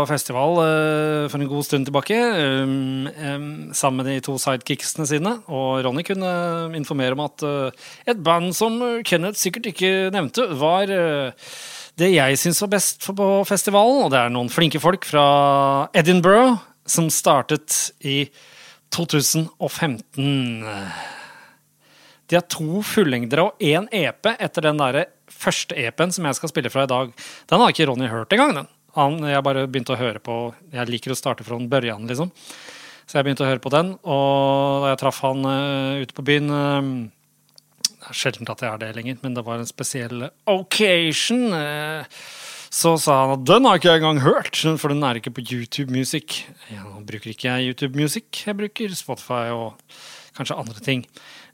festival 0.10 0.58
uh, 0.58 1.26
for 1.30 1.38
en 1.38 1.50
god 1.50 1.66
stund 1.68 1.86
tilbake. 1.86 2.16
Um, 2.18 3.06
um, 3.06 3.46
sammen 3.78 4.02
med 4.02 4.10
de 4.10 4.24
to 4.26 4.40
sidekicksene 4.42 5.06
sine. 5.06 5.36
Og 5.46 5.84
Ronny 5.86 6.02
kunne 6.08 6.32
informere 6.78 7.14
om 7.14 7.22
at 7.28 7.46
uh, 7.46 7.86
et 8.10 8.24
band 8.26 8.50
som 8.58 8.80
Kenneth 9.06 9.38
sikkert 9.38 9.70
ikke 9.70 9.92
nevnte, 10.16 10.48
var 10.58 10.90
uh, 10.90 11.52
det 12.02 12.16
jeg 12.16 12.40
syns 12.42 12.64
var 12.66 12.74
best 12.74 13.06
på 13.06 13.30
festivalen. 13.46 14.08
Og 14.08 14.14
det 14.14 14.24
er 14.24 14.34
noen 14.34 14.50
flinke 14.50 14.82
folk 14.82 15.06
fra 15.06 15.28
Edinburgh 15.94 16.58
som 16.90 17.12
startet 17.14 17.92
i 18.02 18.24
2015. 18.96 20.66
De 22.30 22.38
har 22.40 22.46
to 22.50 22.82
fullengdere 22.86 23.50
og 23.50 23.62
én 23.64 23.86
EP 23.94 24.32
etter 24.34 24.66
den 24.66 24.80
der 24.82 25.04
første 25.30 25.78
EP-en 25.78 26.14
som 26.16 26.26
jeg 26.26 26.38
skal 26.40 26.52
spille 26.52 26.72
fra 26.74 26.86
i 26.86 26.90
dag. 26.90 27.12
Den 27.52 27.62
har 27.62 27.74
ikke 27.74 27.88
Ronny 27.90 28.10
hørt 28.10 28.34
engang. 28.34 28.56
den. 28.56 28.72
Han, 28.96 29.20
jeg 29.28 29.44
bare 29.44 29.66
begynte 29.68 29.92
å 29.92 30.00
høre 30.00 30.22
på 30.24 30.54
Jeg 30.72 30.88
liker 30.88 31.12
å 31.12 31.20
starte 31.20 31.44
fra 31.44 31.58
børjan, 31.60 32.08
liksom. 32.08 32.32
Så 33.06 33.20
jeg 33.20 33.28
begynte 33.28 33.46
å 33.46 33.50
høre 33.50 33.62
på 33.62 33.70
den, 33.74 33.92
og 34.02 34.86
da 34.86 34.94
jeg 34.94 35.02
traff 35.04 35.20
han 35.22 35.46
uh, 35.46 36.02
ute 36.02 36.16
på 36.16 36.26
byen 36.26 36.50
uh, 36.50 36.88
Det 37.86 38.10
er 38.10 38.18
sjelden 38.18 38.50
at 38.50 38.64
jeg 38.64 38.72
er 38.72 38.82
det 38.82 38.96
lenger, 38.98 39.20
men 39.22 39.36
det 39.38 39.44
var 39.46 39.62
en 39.62 39.70
spesiell 39.70 40.26
occasion. 40.50 41.54
Uh, 41.54 42.08
så 42.74 42.96
sa 43.00 43.20
han 43.22 43.36
at 43.38 43.46
den 43.48 43.68
har 43.68 43.78
ikke 43.78 43.92
jeg 43.94 44.02
engang 44.02 44.24
hørt, 44.26 44.58
for 44.82 44.92
den 44.92 45.06
er 45.06 45.20
ikke 45.20 45.36
på 45.38 45.46
YouTube 45.46 45.94
Music. 45.94 46.42
Ja, 46.72 46.88
nå 46.88 47.06
bruker 47.06 47.32
ikke 47.32 47.52
jeg 47.52 47.70
YouTube 47.70 48.00
Music, 48.00 48.26
jeg 48.48 48.58
bruker 48.58 48.98
Spotify 48.98 49.54
og 49.54 49.78
kanskje 50.36 50.58
andre 50.60 50.82
ting. 50.84 51.06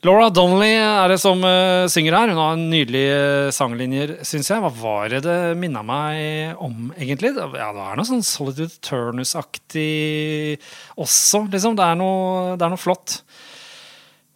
Laura 0.02 0.32
Donnelly 0.34 0.72
er 0.82 1.12
det 1.14 1.20
som 1.22 1.44
uh, 1.46 1.86
synger 1.92 2.16
her. 2.18 2.32
Hun 2.34 2.40
har 2.42 2.56
nydelige 2.58 3.18
uh, 3.22 3.50
sanglinjer, 3.54 4.16
syns 4.26 4.50
jeg. 4.50 4.64
Hva 4.64 4.72
var 4.74 5.12
det 5.14 5.20
det 5.28 5.36
minna 5.62 5.84
meg 5.86 6.58
om, 6.58 6.90
egentlig? 6.96 7.36
Ja, 7.38 7.70
Det 7.76 7.84
er 7.86 8.00
noe 8.00 8.10
sånn 8.10 8.26
Solitude 8.26 8.74
Turnus-aktig 8.82 10.58
også, 10.98 11.44
liksom. 11.54 11.78
Det 11.78 11.86
er, 11.86 12.00
noe, 12.02 12.56
det 12.58 12.66
er 12.66 12.74
noe 12.74 12.82
flott. 12.82 13.20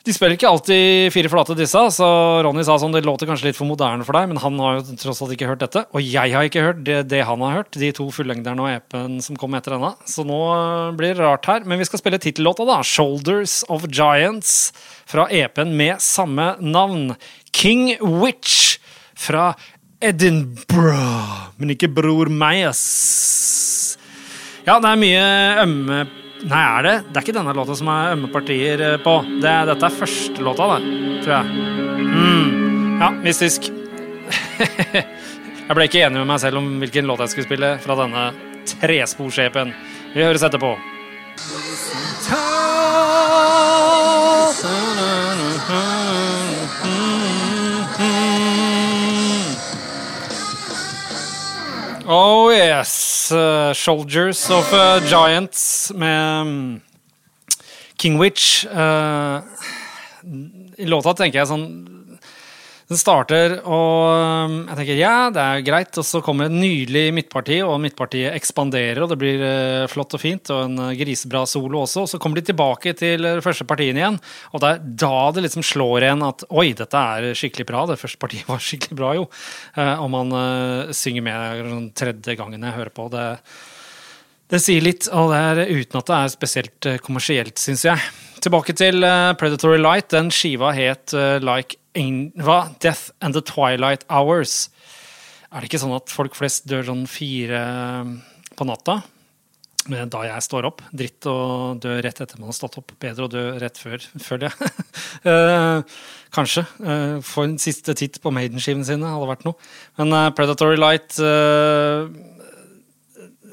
De 0.05 0.13
spiller 0.13 0.35
ikke 0.35 0.49
alltid 0.51 1.09
fire 1.09 1.29
flate, 1.33 1.55
disse. 1.57 1.79
Så 1.95 2.07
Ronny 2.45 2.61
sa 2.65 2.75
sånn, 2.77 2.93
det 2.93 3.01
låter 3.07 3.25
kanskje 3.25 3.47
litt 3.47 3.57
for 3.57 3.65
moderne 3.65 4.05
for 4.05 4.13
deg, 4.13 4.27
men 4.29 4.37
han 4.41 4.59
har 4.61 4.77
jo 4.77 4.97
tross 5.01 5.23
alt 5.25 5.33
ikke 5.33 5.47
hørt 5.49 5.63
dette. 5.63 5.81
Og 5.97 6.03
jeg 6.05 6.33
har 6.35 6.45
ikke 6.45 6.61
hørt 6.61 6.83
det, 6.85 6.99
det 7.09 7.23
han 7.25 7.41
har 7.41 7.55
hørt, 7.59 7.79
de 7.81 7.89
to 7.95 8.05
fullengderne 8.13 8.61
og 8.61 8.69
EP-en 8.69 9.17
som 9.25 9.39
kom 9.39 9.57
etter 9.57 9.73
denne. 9.73 9.95
Så 10.05 10.21
nå 10.27 10.37
blir 10.99 11.17
det 11.17 11.25
rart 11.25 11.49
her. 11.49 11.65
Men 11.65 11.81
vi 11.81 11.87
skal 11.89 12.03
spille 12.03 12.21
tittellåta, 12.21 12.67
da. 12.69 12.83
'Shoulders 12.85 13.63
of 13.73 13.87
Giants' 13.89 14.75
fra 15.09 15.25
EP-en 15.33 15.73
med 15.77 15.97
samme 16.05 16.53
navn. 16.61 17.15
King 17.49 17.95
Witch 17.97 18.77
fra 19.17 19.55
Edinburgh. 20.01 21.49
Men 21.57 21.73
ikke 21.73 21.89
Bror 21.89 22.29
Meyers. 22.29 23.97
Ja, 24.67 24.77
det 24.77 24.91
er 24.91 25.01
mye 25.01 25.25
ømme 25.65 26.24
Nei, 26.45 26.61
er 26.61 26.85
det? 26.85 26.95
Det 27.09 27.17
er 27.17 27.25
ikke 27.25 27.37
denne 27.39 27.53
låta 27.57 27.75
som 27.77 27.87
er 27.89 28.11
ømme 28.13 28.29
partier 28.29 28.81
eh, 28.85 28.97
på. 29.01 29.15
Det, 29.41 29.53
dette 29.71 29.87
er 29.87 29.97
første 29.97 30.45
låta, 30.45 30.67
det, 30.75 30.81
tror 31.25 31.33
jeg. 31.39 31.45
Mm. 32.05 32.99
Ja, 33.01 33.09
mystisk. 33.23 33.71
jeg 34.93 35.77
ble 35.77 35.87
ikke 35.89 36.03
enig 36.05 36.21
med 36.21 36.29
meg 36.29 36.43
selv 36.43 36.61
om 36.61 36.69
hvilken 36.83 37.09
låt 37.09 37.25
jeg 37.25 37.33
skulle 37.33 37.49
spille 37.49 37.71
fra 37.81 37.97
denne 38.03 38.27
tresporsjepen. 38.75 39.73
Vi 40.13 40.21
høres 40.21 40.45
etterpå. 40.45 40.75
Oh 52.07 52.51
yes. 52.51 53.31
Uh, 53.31 53.73
Soldiers 53.73 54.49
of 54.51 54.71
uh, 54.73 54.99
Giants 55.09 55.91
med 55.95 56.41
um, 56.41 56.81
King 57.97 58.19
Witch. 58.19 58.65
Uh, 58.65 59.41
I 60.77 60.85
låta 60.85 61.15
tenker 61.17 61.39
jeg 61.39 61.49
sånn 61.49 61.65
den 62.85 62.99
starter, 63.01 63.55
og 63.65 64.45
um, 64.45 64.57
jeg 64.69 64.77
tenker 64.77 64.99
ja, 64.99 65.13
det 65.33 65.41
er 65.41 65.63
greit. 65.65 65.97
Og 65.97 66.05
så 66.05 66.19
kommer 66.21 66.45
et 66.45 66.53
nydelig 66.53 67.07
midtparti, 67.17 67.57
og 67.65 67.79
midtpartiet 67.81 68.35
ekspanderer, 68.37 69.01
og 69.01 69.09
det 69.09 69.17
blir 69.21 69.41
uh, 69.41 69.85
flott 69.89 70.13
og 70.13 70.21
fint. 70.21 70.51
Og 70.53 70.67
en 70.67 70.83
uh, 70.83 70.91
grisebra 70.97 71.41
solo 71.49 71.81
også. 71.81 72.03
Og 72.03 72.11
så 72.11 72.19
kommer 72.21 72.37
de 72.37 72.45
tilbake 72.51 72.93
til 72.97 73.25
uh, 73.25 73.41
første 73.45 73.65
partiene 73.65 74.03
igjen, 74.03 74.19
og 74.53 74.61
det 74.61 74.69
er 74.69 74.83
da 75.05 75.15
det 75.33 75.47
liksom 75.47 75.65
slår 75.65 76.05
igjen 76.05 76.27
at 76.27 76.45
oi, 76.51 76.67
dette 76.77 77.01
er 77.17 77.39
skikkelig 77.41 77.65
bra. 77.71 77.87
Det 77.89 77.97
første 78.03 78.21
partiet 78.21 78.45
var 78.53 78.61
skikkelig 78.61 78.99
bra, 79.01 79.15
jo. 79.17 79.25
og 79.81 80.05
man 80.13 80.35
synger 80.93 81.25
med 81.25 81.65
den 81.65 81.89
tredje 81.97 82.37
gangen 82.37 82.63
jeg 82.63 82.77
hører 82.77 82.93
på. 82.93 83.09
det 83.13 83.25
det 84.53 84.59
sier 84.61 84.83
litt, 84.85 85.07
og 85.09 85.31
det 85.33 85.41
er 85.41 85.73
uten 85.73 85.97
at 85.97 86.09
det 86.11 86.17
er 86.19 86.29
spesielt 86.29 86.87
kommersielt, 87.01 87.57
syns 87.57 87.87
jeg. 87.87 87.97
Tilbake 88.45 88.75
til 88.77 89.01
Predatory 89.41 89.79
Light. 89.79 90.11
Den 90.13 90.27
skiva 90.29 90.69
het 90.75 91.15
Like 91.41 91.79
hva? 92.37 92.57
Death 92.77 93.09
and 93.17 93.33
the 93.33 93.41
Twilight 93.41 94.03
Hours. 94.05 94.67
Er 95.49 95.63
det 95.63 95.71
ikke 95.71 95.79
sånn 95.81 95.95
at 95.95 96.11
folk 96.13 96.35
flest 96.37 96.67
dør 96.69 96.83
sånn 96.85 97.07
fire 97.09 97.57
um, 98.05 98.11
på 98.53 98.67
natta? 98.69 98.99
Da 99.89 100.21
jeg 100.27 100.43
står 100.45 100.67
opp. 100.69 100.83
Dritt 100.93 101.25
å 101.25 101.73
dø 101.81 101.95
rett 102.05 102.21
etter 102.21 102.37
man 102.37 102.51
har 102.51 102.57
stått 102.57 102.77
opp. 102.81 102.93
Bedre 103.01 103.25
å 103.25 103.31
dø 103.33 103.43
rett 103.63 103.81
før, 103.81 104.05
føler 104.21 104.51
jeg. 104.51 104.73
kanskje. 106.37 106.65
Få 107.25 107.45
en 107.47 107.55
siste 107.61 107.95
titt 107.97 108.19
på 108.21 108.33
Maiden-skivene 108.35 108.85
sine 108.85 109.09
hadde 109.09 109.29
vært 109.31 109.47
noe. 109.47 109.57
Men 109.97 110.13
Predatory 110.37 110.77
Light 110.77 111.17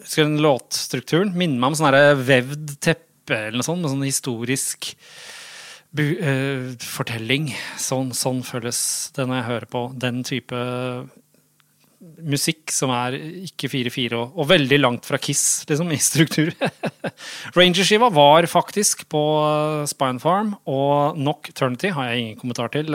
Husker 0.03 0.27
den 0.27 0.43
låtstrukturen? 0.45 1.33
Minner 1.33 1.63
meg 1.63 1.73
om 1.73 1.79
sånn 1.81 1.97
vevd 2.29 2.77
teppe 2.83 3.09
eller 3.31 3.61
noe 3.61 3.67
sånt, 3.67 3.85
med 3.85 3.93
sånn 3.93 4.07
historisk 4.09 4.93
uh, 5.99 6.73
fortelling. 6.83 7.53
Sånn, 7.81 8.13
sånn, 8.17 8.43
føles 8.47 8.81
det 9.17 9.29
når 9.29 9.41
jeg 9.41 9.51
hører 9.51 9.69
på 9.77 9.85
den 10.03 10.23
type 10.27 10.63
musikk 12.27 12.73
som 12.75 12.91
er 12.91 13.15
ikke 13.47 13.69
4-4 13.71 14.17
og, 14.19 14.33
og, 14.35 14.47
veldig 14.51 14.79
langt 14.81 15.07
fra 15.07 15.21
Kiss 15.23 15.63
liksom, 15.69 15.93
i 15.95 16.01
struktur. 16.03 16.51
Ranger-skiva 17.57 18.09
var 18.11 18.49
faktisk 18.51 19.07
på 19.13 19.23
Spine 19.91 20.23
Farm, 20.23 20.57
og 20.67 21.19
Knock 21.19 21.53
Turnity 21.55 21.93
har 21.95 22.11
jeg 22.11 22.25
ingen 22.25 22.41
kommentar 22.41 22.73
til. 22.75 22.91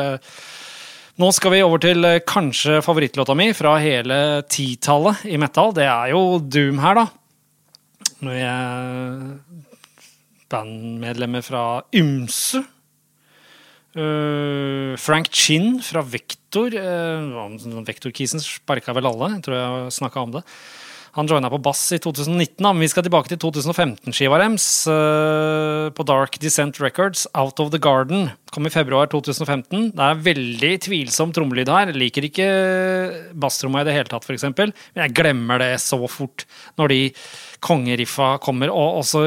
Nå 1.18 1.32
skal 1.34 1.56
vi 1.56 1.64
over 1.66 1.82
til 1.82 2.06
kanskje 2.30 2.82
favorittlåta 2.86 3.34
mi 3.38 3.50
fra 3.58 3.78
hele 3.82 4.44
titallet 4.54 5.24
i 5.26 5.40
metal. 5.42 5.72
Det 5.74 5.88
er 5.88 6.12
jo 6.12 6.38
Doom 6.44 6.84
her, 6.84 7.00
da. 7.00 7.08
Når 8.28 8.36
jeg 8.38 9.67
bandmedlemmer 10.52 11.46
fra 11.46 11.68
ymse 11.96 12.64
Uh, 13.98 14.94
Frank 15.02 15.32
Chin 15.34 15.80
fra 15.82 16.04
Vektor. 16.06 16.70
Uh, 16.70 17.82
Vektor-kisen 17.88 18.44
sparka 18.44 18.94
vel 18.94 19.10
alle, 19.10 19.32
jeg 19.34 19.46
tror 19.48 19.58
jeg 19.58 19.96
snakka 19.96 20.22
om 20.22 20.36
det. 20.36 20.44
Han 21.18 21.26
joina 21.26 21.50
på 21.50 21.58
bass 21.66 21.80
i 21.96 21.98
2019, 21.98 22.62
men 22.62 22.84
vi 22.84 22.90
skal 22.92 23.06
tilbake 23.06 23.32
til 23.32 23.40
2015-skiva 23.42 24.38
deres. 24.38 24.68
Uh, 24.86 25.90
på 25.98 26.06
Dark 26.06 26.38
Descent 26.44 26.78
Records, 26.84 27.26
Out 27.34 27.58
of 27.64 27.72
the 27.74 27.80
Garden. 27.82 28.28
Kom 28.54 28.70
i 28.70 28.74
februar 28.74 29.10
2015. 29.10 29.96
Det 29.98 30.06
er 30.06 30.22
veldig 30.28 30.72
tvilsom 30.86 31.34
trommelyd 31.34 31.72
her. 31.74 31.90
Jeg 31.90 32.02
liker 32.04 32.28
ikke 32.30 32.48
basstromma 33.34 33.82
i 33.82 33.90
det 33.90 33.98
hele 33.98 34.12
tatt, 34.12 34.30
f.eks. 34.30 34.46
Men 34.54 34.76
jeg 35.02 35.16
glemmer 35.18 35.64
det 35.64 35.72
så 35.82 36.00
fort 36.06 36.46
når 36.78 36.94
de 36.94 37.02
kongeriffa 37.66 38.36
kommer, 38.44 38.70
og 38.70 39.02
også 39.02 39.26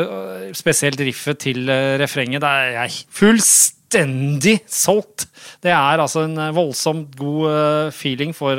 spesielt 0.54 1.02
riffet 1.02 1.42
til 1.42 1.66
refrenget. 2.00 2.38
Det 2.47 2.54
er 2.54 2.73
jeg 2.78 3.04
fullstendig 3.11 3.78
fullstendig 3.90 4.61
solgt. 4.70 5.26
Det 5.62 5.70
er 5.70 5.99
altså 5.99 6.25
en 6.25 6.38
eh, 6.38 6.54
voldsomt 6.54 7.16
god 7.18 7.90
feeling 7.92 8.32
for 8.35 8.54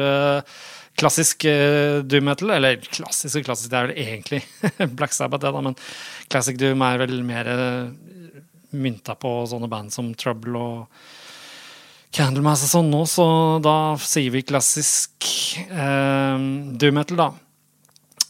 klassisk 1.00 1.45
uh, 1.50 2.01
doom 2.03 2.27
metal. 2.29 2.53
Eller 2.57 2.81
klassisk 2.83 3.41
og 3.41 3.50
klassisk, 3.50 3.71
det 3.71 3.79
er 3.79 3.89
vel 3.89 4.03
egentlig 4.03 4.41
Black 4.98 5.15
Sabbath, 5.15 5.43
det, 5.45 5.53
da, 5.55 5.63
men 5.65 5.77
classic 6.31 6.60
doom 6.62 6.86
er 6.88 7.01
vel 7.03 7.17
mer 7.27 7.51
mynta 8.71 9.17
på 9.19 9.33
sånne 9.51 9.67
band 9.71 9.91
som 9.91 10.13
Trouble 10.15 10.60
og 10.60 11.01
Candlemass 12.15 12.63
og 12.67 12.71
sånn 12.71 12.91
nå, 12.91 13.01
så 13.07 13.25
da 13.63 13.95
sier 14.03 14.31
vi 14.33 14.43
klassisk 14.43 15.27
doom 15.71 16.95
metal, 16.95 17.19
da. 17.19 17.29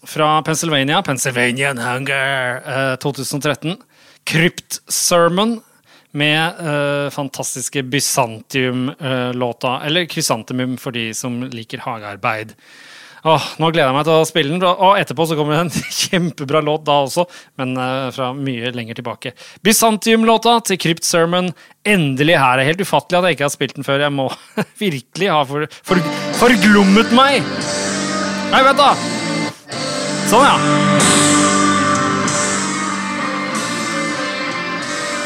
Fra 0.06 0.28
Pennsylvania, 0.46 1.02
Pennsylvanian 1.06 1.82
Hunger 1.82 2.62
2013. 3.02 3.78
Crypt 4.26 4.82
Sermon 4.90 5.60
med 6.18 6.62
uh, 6.62 7.10
fantastiske 7.14 7.84
Bysantium-låta. 7.84 9.76
Uh, 9.76 9.86
eller 9.88 10.06
Krysantemum 10.06 10.78
for 10.82 10.96
de 10.96 11.12
som 11.18 11.44
liker 11.52 11.84
hagearbeid. 11.86 12.56
Åh, 13.22 13.44
nå 13.62 13.68
gleder 13.70 13.92
jeg 13.92 13.96
meg 14.00 14.06
til 14.08 14.18
å 14.18 14.26
spille 14.26 14.56
den, 14.56 14.64
og 14.66 14.98
etterpå 14.98 15.28
så 15.30 15.36
kommer 15.38 15.54
det 15.54 15.66
en 15.68 15.92
kjempebra 16.02 16.64
låt 16.66 16.88
da 16.88 16.98
også, 17.04 17.28
men 17.62 17.76
uh, 17.78 18.10
fra 18.16 18.32
mye 18.34 18.74
lenger 18.74 18.98
tilbake. 18.98 19.36
Bysantium-låta 19.66 20.58
til 20.72 20.82
Crypt 20.82 21.06
Sermon. 21.06 21.52
Endelig 21.86 22.40
her. 22.42 22.58
Det 22.58 22.66
er 22.66 22.72
helt 22.74 22.84
ufattelig 22.86 23.20
at 23.20 23.30
jeg 23.30 23.38
ikke 23.38 23.48
har 23.48 23.56
spilt 23.56 23.78
den 23.78 23.88
før. 23.88 24.06
Jeg 24.08 24.18
må 24.18 24.28
virkelig 24.82 25.32
ha 25.34 25.44
for, 25.46 25.70
for, 25.86 26.12
forglommet 26.42 27.14
meg! 27.18 27.46
Nei, 28.52 28.66
vent, 28.68 28.82
da! 28.82 28.94
Sånn, 30.32 30.48
ja. 30.48 31.51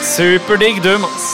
Superdigg 0.05 0.83
dum, 0.83 1.03
ass. 1.03 1.31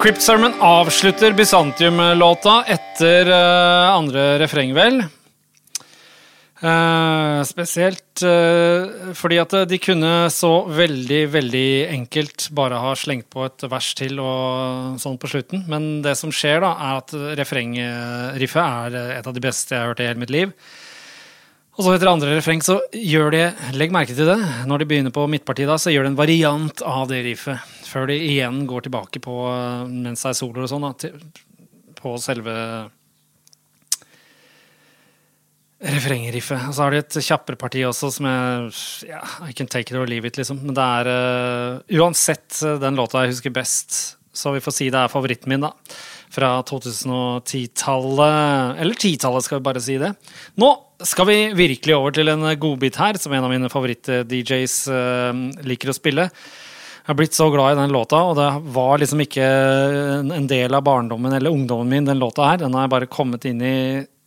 Crypt 0.00 0.20
Sermon 0.22 0.52
avslutter 0.60 1.32
Bysantium-låta 1.32 2.58
etter 2.68 3.30
uh, 3.32 3.96
andre 3.96 4.26
refreng, 4.42 4.74
vel. 4.76 5.00
Uh, 6.60 7.40
spesielt 7.48 8.20
uh, 8.20 9.14
fordi 9.16 9.38
at 9.40 9.56
de 9.70 9.80
kunne 9.80 10.12
så 10.28 10.52
veldig, 10.68 11.22
veldig 11.32 11.70
enkelt 11.96 12.50
bare 12.52 12.82
ha 12.84 12.92
slengt 13.00 13.30
på 13.32 13.46
et 13.48 13.64
vers 13.64 13.90
til 13.96 14.20
og 14.20 15.00
sånn 15.00 15.16
på 15.20 15.32
slutten. 15.32 15.64
Men 15.72 15.88
det 16.04 16.18
som 16.20 16.32
skjer, 16.34 16.60
da, 16.66 16.76
er 16.76 17.00
at 17.00 17.16
refrengriffet 17.40 18.62
er 18.92 19.00
et 19.16 19.32
av 19.32 19.34
de 19.34 19.46
beste 19.48 19.72
jeg 19.72 19.80
har 19.80 19.94
hørt 19.94 20.04
i 20.04 20.10
hele 20.12 20.26
mitt 20.26 20.36
liv. 20.36 20.54
Og 21.80 21.86
så 21.86 21.94
etter 21.96 22.10
andre 22.10 22.34
refreng 22.36 22.60
så 22.60 22.74
gjør 22.92 23.30
de, 23.32 23.38
legg 23.72 23.88
merke 23.94 24.12
til 24.12 24.26
det, 24.28 24.36
når 24.68 24.82
de 24.82 24.86
begynner 24.90 25.12
på 25.16 25.22
midtpartiet, 25.32 25.64
da, 25.64 25.78
så 25.80 25.88
gjør 25.88 26.04
de 26.04 26.10
en 26.10 26.18
variant 26.18 26.82
av 26.84 27.06
det 27.08 27.22
riffet. 27.24 27.56
Før 27.88 28.04
de 28.10 28.18
igjen 28.20 28.68
går 28.68 28.84
tilbake 28.84 29.16
på 29.24 29.32
mens 29.88 30.20
det 30.20 30.28
er 30.28 30.36
soloer 30.36 30.66
og 30.66 30.68
sånn, 30.68 30.84
da, 30.84 30.92
på 31.96 32.12
selve 32.20 32.52
refrengriffet. 35.80 36.68
Og 36.68 36.76
så 36.76 36.84
har 36.84 36.92
de 36.92 37.00
et 37.00 37.16
kjappere 37.30 37.56
parti 37.64 37.80
også 37.88 38.12
som 38.18 38.28
er 38.28 38.68
ja, 39.08 39.24
I 39.48 39.56
can 39.56 39.72
take 39.72 39.88
it 39.88 39.96
or 39.96 40.04
leave 40.04 40.28
it, 40.28 40.36
liksom. 40.36 40.60
Men 40.66 40.76
det 40.76 40.84
er 40.84 41.08
uh, 41.08 41.80
uansett 41.96 42.60
den 42.84 43.00
låta 43.00 43.24
jeg 43.24 43.32
husker 43.38 43.56
best, 43.56 44.20
så 44.36 44.52
vi 44.52 44.60
får 44.60 44.76
si 44.82 44.92
det 44.92 45.00
er 45.00 45.16
favoritten 45.16 45.48
min, 45.48 45.64
da. 45.64 45.72
Fra 46.28 46.60
2010-tallet. 46.68 48.84
Eller 48.84 49.00
10-tallet, 49.00 49.48
skal 49.48 49.64
vi 49.64 49.68
bare 49.72 49.80
si 49.88 49.96
det. 50.04 50.12
Nå 50.60 50.89
skal 51.06 51.26
vi 51.28 51.38
virkelig 51.56 51.96
over 51.96 52.14
til 52.14 52.30
en 52.32 52.44
godbit 52.60 52.98
her, 53.00 53.18
som 53.20 53.32
en 53.32 53.46
av 53.46 53.52
mine 53.52 53.70
favoritt-DJs 53.72 54.74
eh, 54.92 55.40
liker 55.68 55.92
å 55.92 55.96
spille. 55.96 56.26
Jeg 56.30 57.08
har 57.08 57.18
blitt 57.18 57.34
så 57.34 57.48
glad 57.50 57.74
i 57.74 57.80
den 57.80 57.94
låta, 57.94 58.20
og 58.28 58.36
det 58.38 58.48
var 58.74 59.00
liksom 59.00 59.22
ikke 59.24 59.46
en 60.20 60.48
del 60.50 60.76
av 60.76 60.84
barndommen 60.86 61.32
eller 61.34 61.50
ungdommen 61.50 61.88
min, 61.90 62.06
den 62.06 62.20
låta 62.20 62.52
her. 62.52 62.60
Den 62.60 62.76
har 62.76 62.86
jeg 62.86 62.92
bare 62.92 63.10
kommet 63.10 63.46
inn 63.48 63.62
i 63.64 63.78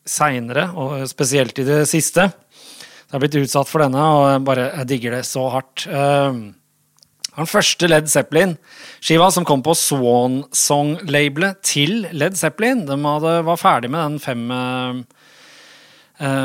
seinere, 0.10 0.66
og 0.76 1.06
spesielt 1.08 1.62
i 1.62 1.68
det 1.68 1.84
siste. 1.92 2.28
Jeg 2.28 3.14
har 3.14 3.22
blitt 3.24 3.38
utsatt 3.40 3.70
for 3.70 3.86
denne, 3.86 4.02
og 4.02 4.26
jeg 4.32 4.44
bare 4.50 4.68
jeg 4.72 4.90
digger 4.90 5.18
det 5.20 5.24
så 5.30 5.46
hardt. 5.54 5.86
Uh, 5.88 6.52
den 7.34 7.50
første 7.50 7.88
Led 7.88 8.10
Zeppelin-skiva 8.12 9.30
som 9.34 9.46
kom 9.48 9.64
på 9.66 9.78
Swan 9.78 10.42
Song-labelet 10.54 11.62
til 11.66 12.04
Led 12.12 12.36
Zeppelin. 12.38 12.84
De 12.90 12.98
hadde, 13.06 13.38
var 13.48 13.62
ferdig 13.62 13.94
med 13.94 14.02
den 14.02 14.20
fem 14.22 14.50
Eh, 14.54 15.23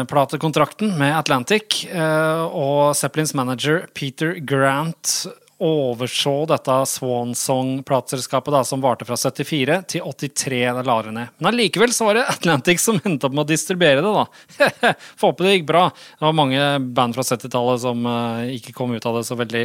platekontrakten 0.09 0.95
med 0.99 1.13
Atlantic, 1.19 1.85
eh, 1.91 2.45
og 2.47 2.97
Zeppelins 2.97 3.35
manager 3.35 3.87
Peter 3.95 4.39
Grant 4.41 5.27
overså 5.59 6.44
dette 6.47 6.75
Swansong-plateselskapet 6.87 8.55
som 8.66 8.83
varte 8.83 9.07
fra 9.09 9.16
74 9.18 9.79
til 9.90 10.05
83 10.07 10.61
det 10.77 10.85
la 10.87 10.99
ned. 11.11 11.33
Men 11.38 11.51
allikevel 11.51 11.92
så 11.94 12.07
var 12.07 12.18
det 12.18 12.29
Atlantic 12.31 12.83
som 12.83 13.01
endte 13.03 13.27
opp 13.27 13.35
med 13.35 13.42
å 13.42 13.49
distribuere 13.51 14.05
det, 14.05 14.12
da. 14.14 14.92
Får 15.18 15.33
håpe 15.33 15.47
det 15.47 15.57
gikk 15.57 15.66
bra. 15.71 15.88
Det 15.90 16.27
var 16.29 16.38
mange 16.38 16.62
band 16.94 17.18
fra 17.18 17.27
70-tallet 17.27 17.83
som 17.83 18.07
uh, 18.07 18.47
ikke 18.55 18.77
kom 18.77 18.94
ut 18.94 19.11
av 19.11 19.18
det 19.18 19.25
så 19.27 19.38
veldig 19.38 19.64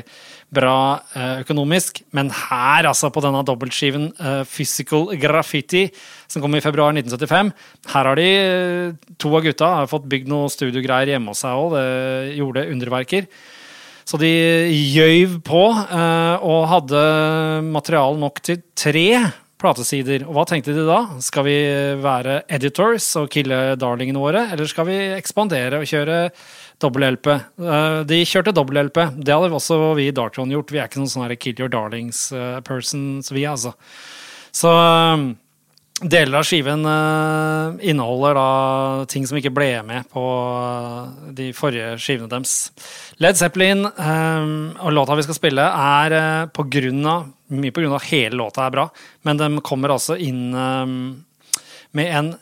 bra 0.53 0.77
uh, 1.13 1.39
økonomisk. 1.43 2.01
Men 2.17 2.33
her, 2.33 2.89
altså, 2.89 3.13
på 3.13 3.21
denne 3.25 3.45
dobbeltskiven 3.45 4.09
uh, 4.17 4.41
Physical 4.49 5.11
Graffiti, 5.21 5.87
som 6.25 6.41
kom 6.41 6.57
i 6.57 6.63
februar 6.65 6.95
1975, 6.97 7.53
her 7.93 8.09
har 8.09 8.17
de 8.17 8.29
to 9.21 9.29
av 9.33 9.45
gutta 9.45 9.75
har 9.77 9.91
fått 9.91 10.09
bygd 10.09 10.31
noe 10.31 10.49
studiogreier 10.49 11.13
hjemme 11.13 11.33
hos 11.33 11.45
seg 11.45 11.53
òg. 11.53 11.77
Det 11.77 12.39
gjorde 12.39 12.69
underverker. 12.73 13.29
Så 14.03 14.19
de 14.21 14.31
gjøyv 14.93 15.39
på 15.47 15.63
eh, 15.71 16.43
og 16.43 16.67
hadde 16.71 17.05
materiale 17.69 18.19
nok 18.19 18.41
til 18.43 18.61
tre 18.75 19.07
platesider. 19.63 20.25
Og 20.27 20.35
hva 20.35 20.45
tenkte 20.47 20.75
de 20.75 20.83
da? 20.87 20.99
Skal 21.23 21.47
vi 21.47 21.57
være 22.03 22.41
editors 22.51 23.07
og 23.19 23.29
kille 23.33 23.77
darlingene 23.79 24.21
våre, 24.21 24.47
eller 24.51 24.67
skal 24.69 24.89
vi 24.89 24.97
ekspandere 25.15 25.79
og 25.79 25.87
kjøre 25.89 26.17
dobbel-LP? 26.83 27.29
Eh, 27.63 27.99
de 28.09 28.23
kjørte 28.27 28.55
dobbel-LP. 28.55 28.99
Det 29.23 29.35
hadde 29.35 29.53
også 29.55 29.79
vi 29.99 30.09
i 30.09 30.15
Dartron 30.15 30.51
gjort. 30.53 30.73
Vi 30.73 30.81
er 30.81 30.91
ikke 30.91 31.03
noen 31.03 31.13
sånn 31.13 31.37
kill 31.39 31.63
your 31.63 31.71
darlings-persons, 31.71 33.31
eh, 33.31 33.37
vi, 33.37 33.47
altså. 33.49 33.73
Så 34.53 34.69
Deler 36.01 36.39
av 36.39 36.45
skiven 36.47 36.87
uh, 36.89 37.75
inneholder 37.85 38.35
da 38.35 38.47
ting 39.11 39.27
som 39.29 39.37
ikke 39.37 39.51
ble 39.53 39.67
med 39.85 40.07
på 40.11 40.23
uh, 40.23 41.29
de 41.37 41.51
forrige 41.53 41.93
skivene 42.01 42.31
deres. 42.31 42.71
Led 43.21 43.37
Zeppelin 43.37 43.85
um, 43.85 44.73
og 44.81 44.95
låta 44.97 45.13
vi 45.19 45.25
skal 45.27 45.37
spille, 45.37 45.61
er 45.61 46.49
på 46.49 46.65
grunn 46.73 47.05
av, 47.05 47.27
mye 47.53 47.75
på 47.75 47.83
grunn 47.83 47.93
av 47.93 48.07
hele 48.09 48.39
låta 48.41 48.65
er 48.65 48.73
bra, 48.73 48.87
men 49.27 49.39
de 49.39 49.51
kommer 49.61 49.93
altså 49.93 50.17
inn 50.17 50.49
med 51.93 52.17
en 52.17 52.33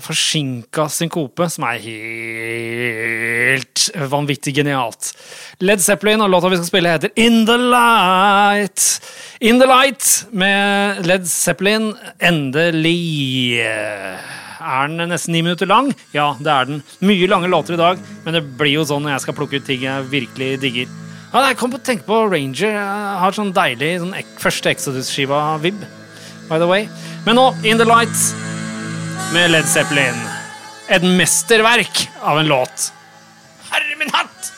forsinka 0.00 0.86
synkope, 0.88 1.48
som 1.50 1.66
er 1.68 1.82
helt 1.84 3.88
vanvittig 4.10 4.54
genialt. 4.56 5.12
Led 5.60 5.82
Zeppelin 5.84 6.22
og 6.24 6.32
låta 6.32 6.48
vi 6.48 6.56
skal 6.60 6.70
spille, 6.70 6.96
heter 6.96 7.12
In 7.20 7.44
The 7.46 7.58
Light. 7.60 8.80
In 9.44 9.58
The 9.60 9.66
Light 9.68 10.26
med 10.32 11.04
Led 11.04 11.26
Zeppelin. 11.28 11.90
Endelig. 12.16 13.60
Er 13.60 14.88
den 14.88 15.10
nesten 15.12 15.34
ni 15.36 15.42
minutter 15.44 15.68
lang? 15.68 15.90
Ja, 16.16 16.30
det 16.40 16.48
er 16.48 16.70
den. 16.70 16.80
Mye 17.04 17.28
lange 17.28 17.50
låter 17.52 17.76
i 17.76 17.76
dag, 17.76 18.00
men 18.24 18.38
det 18.38 18.40
blir 18.56 18.78
jo 18.78 18.86
sånn 18.88 19.04
når 19.04 19.18
jeg 19.18 19.24
skal 19.26 19.36
plukke 19.36 19.60
ut 19.60 19.68
ting 19.68 19.84
jeg 19.84 20.08
virkelig 20.08 20.50
digger. 20.64 20.96
Ja, 21.34 21.44
jeg 21.50 21.60
kom 21.60 21.74
på 21.74 21.76
å 21.76 21.84
tenke 21.84 22.08
på 22.08 22.22
Ranger. 22.24 22.72
Jeg 22.72 23.20
har 23.20 23.36
sånn 23.36 23.52
deilig 23.52 23.92
sånn 24.00 24.16
første 24.40 24.72
Exodus-skiva-vib. 24.72 25.84
by 26.48 26.56
the 26.56 26.66
way. 26.66 26.88
Men 27.26 27.36
nå, 27.36 27.50
In 27.68 27.76
The 27.76 27.84
Light 27.84 28.16
med 29.36 29.50
Led 29.52 29.68
Zeppelin. 29.68 30.24
Et 30.88 31.04
mesterverk 31.04 32.06
av 32.22 32.40
en 32.40 32.48
låt. 32.48 32.92
Herre 33.68 33.96
min 34.00 34.08
hatt! 34.08 34.54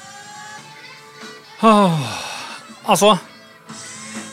Åh, 1.66 2.12
altså 2.87 3.16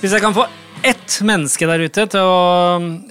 Hvis 0.03 0.11
jeg 0.11 0.19
kan 0.19 0.33
få 0.35 0.43
ett 0.83 1.13
menneske 1.23 1.63
der 1.63 1.79
ute 1.79 2.03
til 2.11 2.25
å 2.27 2.39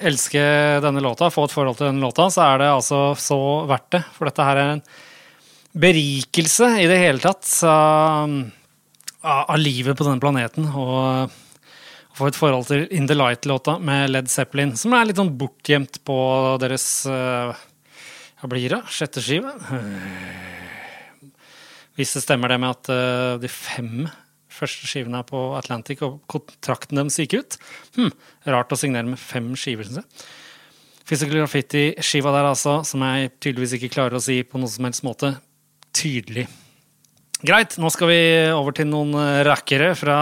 elske 0.05 0.40
denne 0.85 1.00
låta, 1.00 1.31
få 1.33 1.46
et 1.48 1.55
forhold 1.55 1.78
til 1.78 1.87
denne 1.88 2.05
låta, 2.05 2.26
så 2.28 2.42
er 2.44 2.59
det 2.61 2.66
altså 2.68 2.98
så 3.16 3.38
verdt 3.70 3.94
det. 3.94 4.00
For 4.12 4.28
dette 4.28 4.44
her 4.44 4.59
er 4.61 4.72
en 4.74 4.83
berikelse 5.72 6.66
i 6.83 6.85
det 6.90 6.98
hele 7.00 7.22
tatt 7.24 7.48
av, 7.64 8.35
av 9.24 9.57
livet 9.57 9.96
på 9.96 10.05
denne 10.05 10.20
planeten. 10.20 10.68
Og 10.68 11.33
få 12.18 12.28
et 12.28 12.37
forhold 12.37 12.68
til 12.68 12.85
In 12.92 13.09
The 13.09 13.16
Light-låta 13.16 13.78
med 13.81 14.12
Led 14.12 14.28
Zeppelin, 14.28 14.74
som 14.76 14.92
er 14.92 15.09
litt 15.09 15.22
sånn 15.22 15.33
bortgjemt 15.40 16.02
på 16.05 16.18
deres 16.61 16.87
Hva 17.09 18.50
blir 18.52 18.76
det? 18.76 18.83
Sjette 18.92 19.24
skive? 19.24 19.55
Hvis 21.96 22.12
det 22.18 22.26
stemmer 22.26 22.52
det 22.52 22.61
med 22.61 22.76
at 22.76 23.40
de 23.40 23.48
fem 23.48 24.05
første 24.53 24.88
skivene 24.88 25.23
er 25.23 25.29
på 25.29 25.41
Atlantic, 25.59 26.03
og 26.05 26.21
kontrakten 26.31 27.01
deres 27.01 27.19
gikk 27.21 27.38
ut. 27.41 27.59
Hm, 27.99 28.12
rart 28.55 28.73
å 28.73 28.79
signere 28.79 29.09
med 29.09 29.21
fem 29.21 29.53
skiver, 29.59 29.88
syns 29.88 30.03
jeg. 30.03 30.27
Physical 31.09 31.41
Graffiti-skiva 31.41 32.33
der, 32.35 32.51
altså, 32.53 32.81
som 32.87 33.03
jeg 33.05 33.33
tydeligvis 33.43 33.77
ikke 33.79 33.95
klarer 33.97 34.19
å 34.19 34.23
si 34.23 34.43
på 34.47 34.61
noen 34.61 34.71
som 34.71 34.87
helst 34.87 35.07
måte 35.07 35.35
tydelig. 35.97 36.47
Greit, 37.43 37.75
nå 37.83 37.91
skal 37.91 38.12
vi 38.12 38.21
over 38.55 38.75
til 38.77 38.87
noen 38.87 39.17
rackere 39.49 39.97
fra 39.99 40.17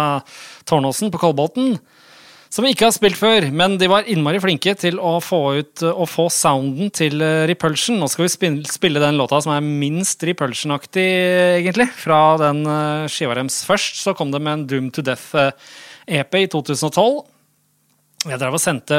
Tårnåsen 0.69 1.13
på 1.13 1.21
Kolbotn 1.21 1.75
som 2.51 2.67
ikke 2.67 2.89
har 2.89 2.95
spilt 2.95 3.19
før, 3.19 3.47
men 3.55 3.77
de 3.79 3.87
var 3.91 4.09
innmari 4.11 4.41
flinke 4.43 4.73
til 4.79 4.99
å 4.99 5.19
få 5.23 5.41
ut 5.61 5.85
å 5.87 6.07
få 6.11 6.27
sounden 6.35 6.91
til 6.91 7.23
eh, 7.23 7.45
Repulsion. 7.47 8.01
Nå 8.03 8.09
skal 8.11 8.27
vi 8.27 8.51
spille 8.67 9.03
den 9.03 9.21
låta 9.21 9.39
som 9.45 9.55
er 9.55 9.63
minst 9.63 10.25
Repulsion-aktig, 10.27 11.07
egentlig. 11.61 11.87
Fra 11.95 12.35
den 12.43 12.65
eh, 12.67 13.07
skiva 13.13 13.39
deres 13.39 13.63
først 13.69 14.03
så 14.03 14.17
kom 14.19 14.35
det 14.35 14.43
med 14.43 14.57
en 14.57 14.67
Doom 14.73 14.91
to 14.91 15.07
Death-EP 15.07 16.41
i 16.41 16.49
2012. 16.51 17.21
Jeg 18.29 18.37
drev 18.37 18.59
og 18.59 18.61
sendte 18.61 18.97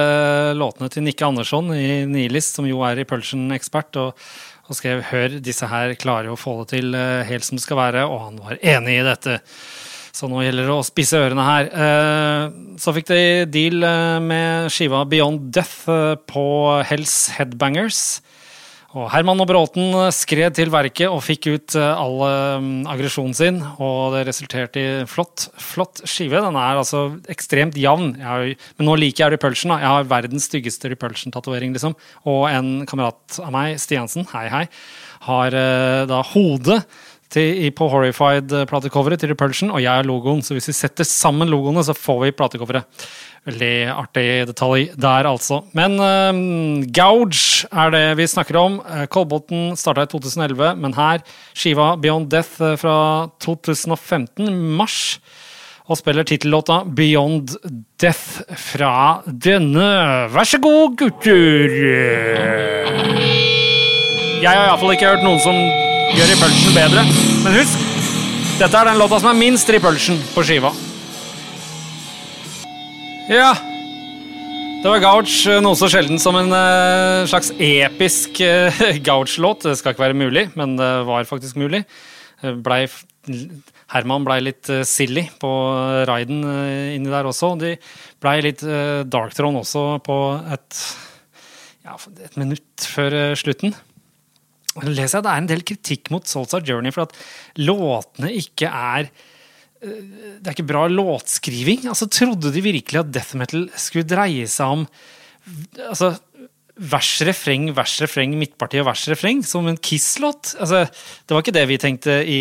låtene 0.57 0.87
til 0.89 1.03
Nikke 1.05 1.27
Andersson 1.27 1.67
i 1.75 2.07
Nihilist, 2.09 2.55
som 2.55 2.65
jo 2.65 2.79
er 2.87 2.95
Repulsion-ekspert, 3.03 3.99
og, 4.01 4.25
og, 4.63 4.73
skrev 4.79 5.03
'Hør, 5.11 5.35
disse 5.43 5.67
her 5.67 5.93
klarer 5.99 6.31
jo 6.31 6.39
å 6.39 6.41
få 6.41 6.55
det 6.63 6.71
til 6.77 6.95
eh, 6.95 7.27
helt 7.27 7.45
som 7.45 7.59
det 7.59 7.67
skal 7.67 7.83
være', 7.83 8.07
og 8.07 8.19
han 8.29 8.39
var 8.47 8.63
enig 8.63 9.01
i 9.01 9.05
dette. 9.11 9.41
Så 10.11 10.27
nå 10.27 10.43
gjelder 10.43 10.67
det 10.67 10.75
å 10.75 10.83
spisse 10.85 11.19
ørene 11.19 11.45
her. 11.45 11.71
Eh, 11.71 12.75
så 12.81 12.93
fikk 12.95 13.07
de 13.11 13.21
deal 13.51 13.79
eh, 13.87 14.19
med 14.23 14.67
skiva 14.73 15.05
Beyond 15.07 15.49
Death 15.55 15.87
eh, 15.91 16.17
på 16.27 16.43
Hells 16.87 17.15
Headbangers. 17.37 18.19
Og 18.91 19.05
Herman 19.07 19.39
og 19.39 19.47
Bråten 19.47 19.93
skred 20.11 20.57
til 20.57 20.67
verket 20.67 21.07
og 21.07 21.21
fikk 21.23 21.45
ut 21.47 21.75
all 21.79 22.17
aggresjonen 22.91 23.31
sin. 23.37 23.61
Og 23.79 24.17
det 24.17 24.25
resulterte 24.27 24.81
i 24.81 25.05
flott, 25.07 25.45
flott 25.55 26.01
skive. 26.03 26.41
Den 26.43 26.57
er 26.59 26.81
altså 26.81 27.05
ekstremt 27.31 27.77
jevn. 27.79 28.09
Men 28.19 28.83
nå 28.89 28.97
liker 28.99 29.23
jeg 29.23 29.37
Repulsion. 29.37 29.71
Da. 29.71 29.77
Jeg 29.79 29.93
har 29.93 30.09
verdens 30.11 30.49
styggeste 30.51 30.91
Repulsion-tatovering, 30.91 31.71
liksom. 31.71 31.95
Og 32.27 32.49
en 32.49 32.83
kamerat 32.83 33.39
av 33.39 33.55
meg, 33.55 33.79
Stiansen, 33.79 34.27
hei 34.33 34.49
hei, 34.51 34.65
har 35.29 35.55
da 36.11 36.19
hodet 36.33 36.81
til, 37.31 37.71
på 37.75 37.87
Horrified-platecoveret 37.91 39.21
til 39.21 39.31
Repulsion, 39.31 39.71
og 39.71 39.81
jeg 39.83 39.91
er 39.91 40.07
logoen. 40.07 40.41
Så 40.43 40.55
hvis 40.55 40.69
vi 40.71 40.75
setter 40.75 41.07
sammen 41.07 41.49
logoene, 41.51 41.83
så 41.85 41.95
får 41.97 42.25
vi 42.25 42.33
platecoveret. 42.35 43.05
Veldig 43.47 43.75
artig 43.89 44.25
detalj 44.51 44.91
der, 45.01 45.25
altså. 45.25 45.63
Men 45.77 45.97
uh, 45.97 46.83
Gouge 46.93 47.69
er 47.71 47.93
det 47.95 48.03
vi 48.19 48.29
snakker 48.29 48.59
om. 48.61 48.79
Uh, 48.85 49.05
Kolbotn 49.09 49.71
starta 49.79 50.05
i 50.05 50.11
2011, 50.11 50.75
men 50.77 50.97
her 50.97 51.23
skiva 51.57 51.95
Beyond 52.01 52.29
Death 52.33 52.61
fra 52.81 52.97
2015, 53.41 54.51
mars. 54.77 55.19
Og 55.89 55.97
spiller 55.99 56.23
tittellåta 56.23 56.83
Beyond 56.85 57.55
Death 57.99 58.43
fra 58.69 59.21
denne. 59.25 59.87
Vær 60.31 60.47
så 60.47 60.61
god, 60.61 60.93
gutter! 61.01 61.79
Jeg 64.41 64.49
har 64.49 64.69
iallfall 64.69 64.95
ikke 64.95 65.09
hørt 65.09 65.25
noen 65.25 65.41
som 65.41 65.57
gjør 66.15 66.31
Repulsion 66.33 66.75
bedre. 66.75 67.03
Men 67.43 67.55
husk, 67.55 67.83
dette 68.59 68.77
er 68.77 68.89
den 68.89 68.99
låta 68.99 69.19
som 69.21 69.31
er 69.31 69.37
minst 69.37 69.69
Repulsion 69.71 70.17
på 70.35 70.43
skiva. 70.45 70.71
Ja 73.31 73.51
Det 74.81 74.89
var 74.89 74.99
Gouch, 75.03 75.35
noe 75.63 75.77
så 75.77 75.87
sjelden 75.93 76.19
som 76.19 76.35
en 76.39 76.49
uh, 76.51 77.27
slags 77.29 77.51
episk 77.61 78.41
uh, 78.43 78.81
Gouch-låt. 79.05 79.67
Det 79.69 79.77
skal 79.79 79.93
ikke 79.93 80.07
være 80.07 80.17
mulig, 80.17 80.47
men 80.59 80.73
det 80.79 80.89
var 81.07 81.29
faktisk 81.29 81.59
mulig. 81.61 81.83
Blei, 82.65 82.81
Herman 83.93 84.25
blei 84.25 84.39
litt 84.41 84.71
uh, 84.73 84.81
silly 84.87 85.27
på 85.39 85.51
raiden 86.09 86.41
inni 86.97 87.13
der 87.13 87.29
også. 87.29 87.53
De 87.61 87.75
blei 88.21 88.39
litt 88.47 88.65
darkthrone 89.13 89.61
også 89.61 89.85
på 90.03 90.17
et, 90.57 90.81
ja, 91.85 91.95
et 92.25 92.41
minutt 92.41 92.89
før 92.89 93.37
slutten 93.39 93.77
leser 94.79 95.17
jeg 95.17 95.19
at 95.19 95.27
det 95.27 95.33
er 95.33 95.43
en 95.43 95.51
del 95.51 95.65
kritikk 95.67 96.11
mot 96.13 96.27
Soulstar 96.29 96.63
Journey 96.67 96.93
for 96.95 97.09
at 97.09 97.17
låtene 97.59 98.31
ikke 98.39 98.69
er 98.71 99.09
eh, 99.09 100.01
Det 100.39 100.47
er 100.47 100.55
ikke 100.55 100.69
bra 100.69 100.85
låtskriving. 100.91 101.87
Altså, 101.91 102.07
Trodde 102.11 102.53
de 102.53 102.63
virkelig 102.63 103.01
at 103.01 103.11
death 103.11 103.35
metal 103.39 103.67
skulle 103.75 104.07
dreie 104.07 104.47
seg 104.47 104.77
om 104.79 104.85
altså, 105.89 106.13
vers, 106.81 107.09
refreng, 107.27 107.67
vers, 107.77 107.93
refreng, 108.01 108.33
midtparti 108.39 108.79
og 108.81 108.87
vers, 108.87 109.03
refreng, 109.11 109.41
som 109.45 109.67
en 109.69 109.77
Kiss-låt? 109.77 110.55
Altså, 110.61 110.85
det 110.87 111.35
var 111.35 111.43
ikke 111.43 111.57
det 111.57 111.65
vi 111.69 111.79
tenkte 111.81 112.21
i 112.23 112.39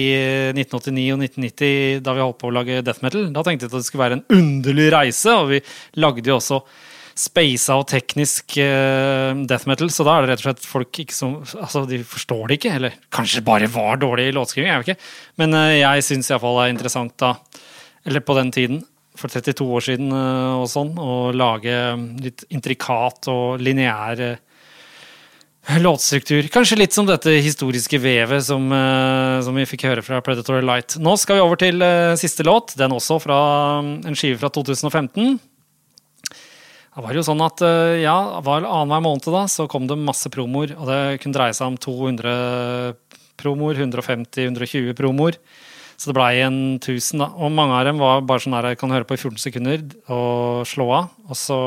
1989 0.54 1.08
og 1.16 1.24
1990 1.26 2.04
da 2.06 2.14
vi 2.16 2.24
holdt 2.24 2.40
på 2.40 2.50
å 2.50 2.54
lage 2.54 2.84
death 2.86 3.04
metal. 3.04 3.28
Da 3.34 3.44
tenkte 3.46 3.66
vi 3.66 3.72
at 3.72 3.76
det 3.80 3.88
skulle 3.88 4.06
være 4.06 4.20
en 4.20 4.26
underlig 4.38 4.88
reise, 4.94 5.34
og 5.34 5.50
vi 5.52 5.60
lagde 6.00 6.30
jo 6.30 6.38
også 6.38 6.62
spasa 7.20 7.76
og 7.80 7.88
teknisk 7.90 8.56
uh, 8.62 9.36
death 9.48 9.68
metal, 9.68 9.90
så 9.92 10.06
da 10.06 10.16
er 10.16 10.24
det 10.24 10.32
rett 10.32 10.44
og 10.44 10.48
slett 10.48 10.68
folk 10.68 11.02
ikke 11.02 11.16
som 11.16 11.40
Altså, 11.60 11.84
de 11.88 12.00
forstår 12.06 12.46
det 12.48 12.60
ikke, 12.60 12.76
eller 12.78 12.96
kanskje 13.12 13.44
bare 13.44 13.68
var 13.72 14.00
dårlig 14.00 14.30
låtskriving, 14.36 14.70
jeg 14.70 14.82
vet 14.82 14.92
ikke. 14.92 15.10
Men 15.42 15.56
uh, 15.58 15.72
jeg 15.74 16.06
syns 16.06 16.30
iallfall 16.30 16.60
det 16.60 16.68
er 16.68 16.76
interessant 16.76 17.16
da, 17.20 17.34
eller 18.08 18.24
på 18.24 18.36
den 18.38 18.52
tiden, 18.54 18.84
for 19.20 19.32
32 19.32 19.66
år 19.66 19.84
siden 19.84 20.14
uh, 20.14 20.62
og 20.62 20.70
sånn, 20.72 20.94
å 20.96 21.18
lage 21.36 21.74
litt 22.24 22.46
intrikat 22.48 23.28
og 23.32 23.60
lineær 23.60 24.38
låtstruktur. 25.84 26.48
Kanskje 26.50 26.78
litt 26.80 26.96
som 26.96 27.04
dette 27.06 27.34
historiske 27.44 28.00
vevet 28.00 28.46
som, 28.46 28.64
som, 29.44 29.58
vi 29.60 29.66
fikk 29.68 29.84
høre 29.90 30.02
fra 30.02 30.22
Predatory 30.24 30.64
Light. 30.64 30.96
Nå 30.98 31.12
skal 31.20 31.36
vi 31.36 31.44
over 31.44 31.60
til 31.60 31.84
siste 32.18 32.46
låt, 32.48 32.72
den 32.80 32.96
også 32.96 33.20
fra 33.22 33.36
en 33.84 34.16
skive 34.16 34.40
fra 34.40 34.48
2015. 34.56 35.36
Det 36.90 37.04
var 37.04 37.14
jo 37.14 37.22
sånn 37.22 37.42
at 37.44 37.62
eh, 37.62 38.00
ja, 38.02 38.16
var 38.42 38.66
annenhver 38.66 39.04
måned 39.04 39.28
da, 39.30 39.44
så 39.46 39.68
kom 39.70 39.86
det 39.86 39.98
masse 40.00 40.30
promoer. 40.32 40.74
Og 40.74 40.88
det 40.90 41.20
kunne 41.22 41.36
dreie 41.36 41.54
seg 41.54 41.70
om 41.70 41.76
200 41.78 42.32
promoer, 43.40 43.78
150-120 43.78 44.96
promoer. 44.98 45.38
Så 46.00 46.10
det 46.10 46.16
blei 46.16 46.40
en 46.42 46.58
1000, 46.80 47.22
da. 47.22 47.28
Og 47.38 47.52
mange 47.54 47.76
av 47.76 47.86
dem 47.86 48.00
var 48.00 48.24
bare 48.26 48.42
sånn 48.42 48.56
her 48.56 48.72
jeg 48.72 48.80
kan 48.80 48.92
høre 48.94 49.06
på 49.06 49.14
i 49.14 49.20
14 49.20 49.38
sekunder 49.42 49.84
og 50.10 50.66
slå 50.66 50.88
av. 50.96 51.14
Og 51.28 51.38
så 51.38 51.60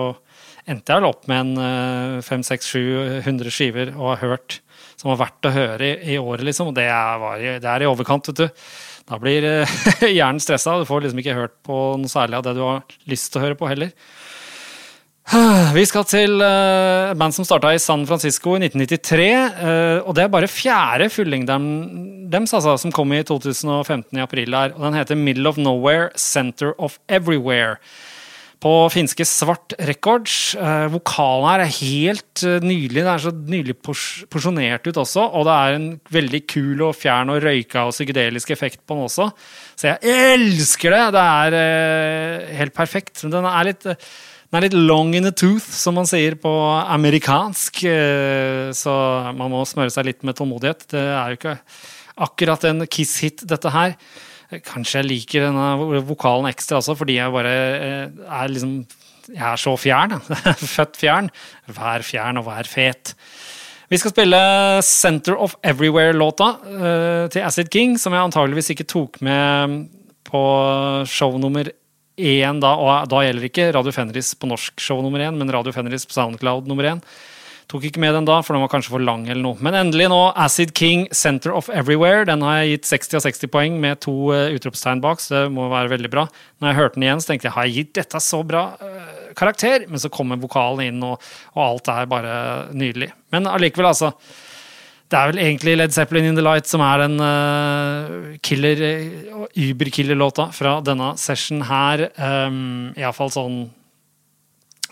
endte 0.67 0.91
jeg 0.91 1.03
vel 1.03 1.09
opp 1.11 1.27
med 1.29 1.53
en 1.59 2.21
500-700 2.25 3.53
skiver 3.53 3.93
og 3.95 4.15
har 4.15 4.23
hørt 4.23 4.59
som 4.99 5.11
var 5.11 5.21
verdt 5.25 5.47
å 5.49 5.53
høre 5.53 5.87
i, 5.87 6.13
i 6.15 6.19
året, 6.19 6.43
liksom. 6.47 6.71
Og 6.71 6.77
det 6.77 6.87
er, 6.87 7.23
det 7.63 7.69
er, 7.69 7.83
i 7.83 7.89
overkant, 7.89 8.29
vet 8.31 8.43
du. 8.43 8.67
Da 9.09 9.19
blir 9.21 9.47
hjernen 10.17 10.41
stressa. 10.43 10.77
Du 10.79 10.87
får 10.89 11.05
liksom 11.05 11.23
ikke 11.23 11.37
hørt 11.37 11.55
på 11.67 11.79
noe 11.99 12.11
særlig 12.11 12.39
av 12.39 12.45
det 12.47 12.55
du 12.57 12.63
har 12.65 12.83
lyst 13.11 13.31
til 13.31 13.41
å 13.41 13.45
høre 13.47 13.59
på, 13.59 13.69
heller. 13.71 13.93
Vi 15.77 15.83
skal 15.87 16.05
til 16.07 16.41
uh, 16.43 17.13
band 17.17 17.35
som 17.35 17.47
starta 17.47 17.71
i 17.73 17.81
San 17.81 18.03
Francisco 18.09 18.57
i 18.57 18.63
1993. 18.65 19.19
Uh, 19.23 19.67
eh, 19.69 19.99
og 20.03 20.15
det 20.17 20.25
er 20.25 20.33
bare 20.33 20.51
fjerde 20.51 21.09
fullengderen 21.13 21.67
deres, 22.31 22.53
altså, 22.53 22.75
som 22.81 22.93
kom 22.93 23.13
i 23.15 23.23
2015 23.23 24.19
i 24.19 24.23
april. 24.23 24.53
her, 24.53 24.73
og 24.75 24.89
Den 24.89 24.99
heter 24.99 25.19
Middle 25.19 25.49
of 25.49 25.57
Nowhere, 25.57 26.09
Center 26.17 26.73
of 26.77 26.99
Everywhere. 27.07 27.77
På 28.63 28.87
finske 28.91 29.25
Svart 29.27 29.73
Records. 29.79 30.55
Uh, 30.59 30.91
vokalen 30.91 31.47
her 31.49 31.63
er 31.63 31.71
helt 31.79 32.43
nydelig. 32.63 33.01
Det 33.01 33.13
er 33.13 33.23
så 33.23 33.31
nydelig 33.31 33.77
pors 33.83 34.03
porsjonert 34.31 34.87
ut 34.87 34.99
også. 34.99 35.25
Og 35.35 35.47
det 35.47 35.55
er 35.55 35.79
en 35.79 35.89
veldig 36.11 36.43
kul 36.51 36.83
og 36.83 36.95
fjern 36.99 37.31
og 37.31 37.41
røyka 37.43 37.87
og 37.87 37.95
psykedelisk 37.95 38.51
effekt 38.55 38.83
på 38.83 38.95
den 38.95 39.07
også. 39.07 39.31
Så 39.75 39.91
jeg 39.91 40.19
elsker 40.35 40.95
det! 40.95 41.03
Det 41.15 41.25
er 41.25 42.55
helt 42.59 42.75
perfekt. 42.75 43.23
Men 43.23 43.35
den 43.39 43.51
er 43.51 43.71
litt 43.71 43.91
den 44.53 44.59
er 44.59 44.67
litt 44.67 44.75
long 44.77 45.15
in 45.17 45.25
the 45.25 45.31
tooth, 45.33 45.65
som 45.65 45.95
man 45.97 46.05
sier 46.05 46.35
på 46.37 46.49
amerikansk. 46.93 47.79
Eh, 47.89 48.67
så 48.77 48.93
man 49.33 49.49
må 49.49 49.63
smøre 49.65 49.89
seg 49.89 50.05
litt 50.05 50.21
med 50.21 50.37
tålmodighet. 50.37 50.85
Det 50.93 51.01
er 51.01 51.33
jo 51.33 51.39
ikke 51.39 51.55
akkurat 52.21 52.67
en 52.69 52.85
Kiss-hit, 52.85 53.41
dette 53.49 53.71
her. 53.73 53.95
Kanskje 54.61 55.01
jeg 55.01 55.09
liker 55.09 55.47
denne 55.47 56.03
vokalen 56.05 56.51
ekstra 56.51 56.77
også, 56.77 56.93
fordi 56.99 57.17
jeg 57.17 57.33
bare 57.33 57.55
eh, 57.79 58.05
er 58.29 58.53
liksom 58.53 58.83
Jeg 59.33 59.47
er 59.49 59.57
så 59.57 59.73
fjern. 59.79 60.19
Født 60.75 61.01
fjern. 61.01 61.33
Vær 61.73 62.05
fjern 62.05 62.37
og 62.37 62.45
vær 62.51 62.69
fet. 62.69 63.15
Vi 63.89 63.97
skal 63.97 64.13
spille 64.13 64.39
Center 64.85 65.33
of 65.33 65.55
Everywhere-låta 65.63 66.47
uh, 66.61 67.25
til 67.31 67.41
Acid 67.41 67.69
King, 67.73 67.97
som 67.97 68.13
jeg 68.13 68.25
antageligvis 68.25 68.69
ikke 68.73 68.85
tok 68.89 69.21
med 69.23 69.87
på 70.27 70.43
show 71.09 71.37
nummer 71.41 71.69
én 72.17 72.59
da. 72.63 72.73
Og 72.77 73.11
da 73.11 73.21
gjelder 73.25 73.49
ikke 73.49 73.69
Radio 73.75 73.93
Fenris 73.95 74.33
på 74.37 74.49
norsk 74.49 74.81
show 74.81 75.01
nummer 75.03 75.23
én, 75.23 75.37
men 75.37 75.51
Radio 75.53 75.73
Fenris 75.75 76.05
på 76.07 76.17
Soundcloud 76.17 76.69
nummer 76.69 76.93
én. 76.93 77.03
Tok 77.71 77.85
ikke 77.87 78.01
med 78.03 78.11
den 78.13 78.27
da, 78.27 78.41
for 78.43 78.55
den 78.55 78.61
var 78.61 78.71
kanskje 78.73 78.91
for 78.91 79.01
lang. 79.01 79.23
eller 79.27 79.41
noe. 79.41 79.57
Men 79.63 79.77
endelig 79.79 80.09
nå, 80.11 80.19
Acid 80.37 80.73
King, 80.77 81.07
Center 81.15 81.53
of 81.55 81.69
Everywhere. 81.73 82.25
Den 82.27 82.43
har 82.45 82.59
jeg 82.61 82.75
gitt 82.75 82.89
60 82.91 83.17
av 83.17 83.25
60 83.25 83.51
poeng 83.53 83.79
med 83.81 84.01
to 84.03 84.13
uh, 84.35 84.51
utropstegn 84.53 85.01
bak, 85.03 85.23
så 85.23 85.45
det 85.45 85.53
må 85.55 85.69
være 85.71 85.93
veldig 85.95 86.11
bra. 86.11 86.27
Når 86.59 86.69
jeg 86.69 86.79
hørte 86.81 86.99
den 86.99 87.07
igjen, 87.07 87.23
så 87.23 87.31
tenkte 87.31 87.49
jeg 87.49 87.55
har 87.55 87.69
jeg 87.69 87.77
gitt 87.79 87.93
dette 88.01 88.21
så 88.23 88.43
bra 88.45 88.65
uh, 88.77 89.13
karakter? 89.39 89.87
Men 89.89 90.03
så 90.03 90.11
kommer 90.13 90.41
vokalen 90.41 90.89
inn, 90.89 91.05
og, 91.07 91.23
og 91.55 91.63
alt 91.65 91.93
er 91.95 92.11
bare 92.11 92.35
nydelig. 92.75 93.13
Men 93.33 93.47
allikevel, 93.49 93.93
altså. 93.93 94.11
Det 95.13 95.19
er 95.19 95.29
vel 95.29 95.43
egentlig 95.43 95.75
Led 95.77 95.93
Zeppelin 95.93 96.31
In 96.31 96.37
The 96.39 96.41
Light 96.41 96.65
som 96.65 96.81
er 96.81 97.03
den 97.03 97.19
uh, 97.21 98.31
killer, 98.41 98.79
Uber-killer-låta 99.53 100.47
fra 100.57 100.79
denne 100.81 101.11
session 101.21 101.61
her. 101.69 102.07
Um, 102.17 102.95
Iallfall 102.97 103.29
sånn 103.35 103.59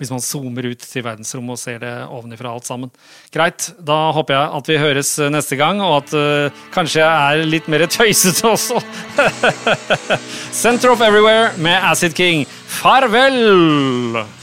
hvis 0.01 0.10
man 0.10 0.21
zoomer 0.23 0.65
ut 0.65 0.81
til 0.81 1.03
verdensrommet 1.05 1.53
og 1.53 1.60
ser 1.62 1.81
det 1.81 1.91
ovenifra 2.10 2.49
alt 2.53 2.65
sammen. 2.65 2.89
Greit, 3.34 3.67
da 3.86 3.97
håper 4.15 4.34
jeg 4.34 4.57
at 4.57 4.71
vi 4.71 4.79
høres 4.81 5.12
neste 5.29 5.57
gang, 5.60 5.81
og 5.86 5.99
at 5.99 6.13
uh, 6.17 6.62
kanskje 6.73 7.01
jeg 7.01 7.10
er 7.12 7.49
litt 7.49 7.69
mer 7.69 7.86
tøysete 7.86 8.49
også. 8.49 8.81
Center 10.63 10.93
of 10.93 11.05
Everywhere 11.05 11.53
med 11.62 11.81
Acid 11.91 12.17
King. 12.17 12.45
Farvel! 12.81 14.40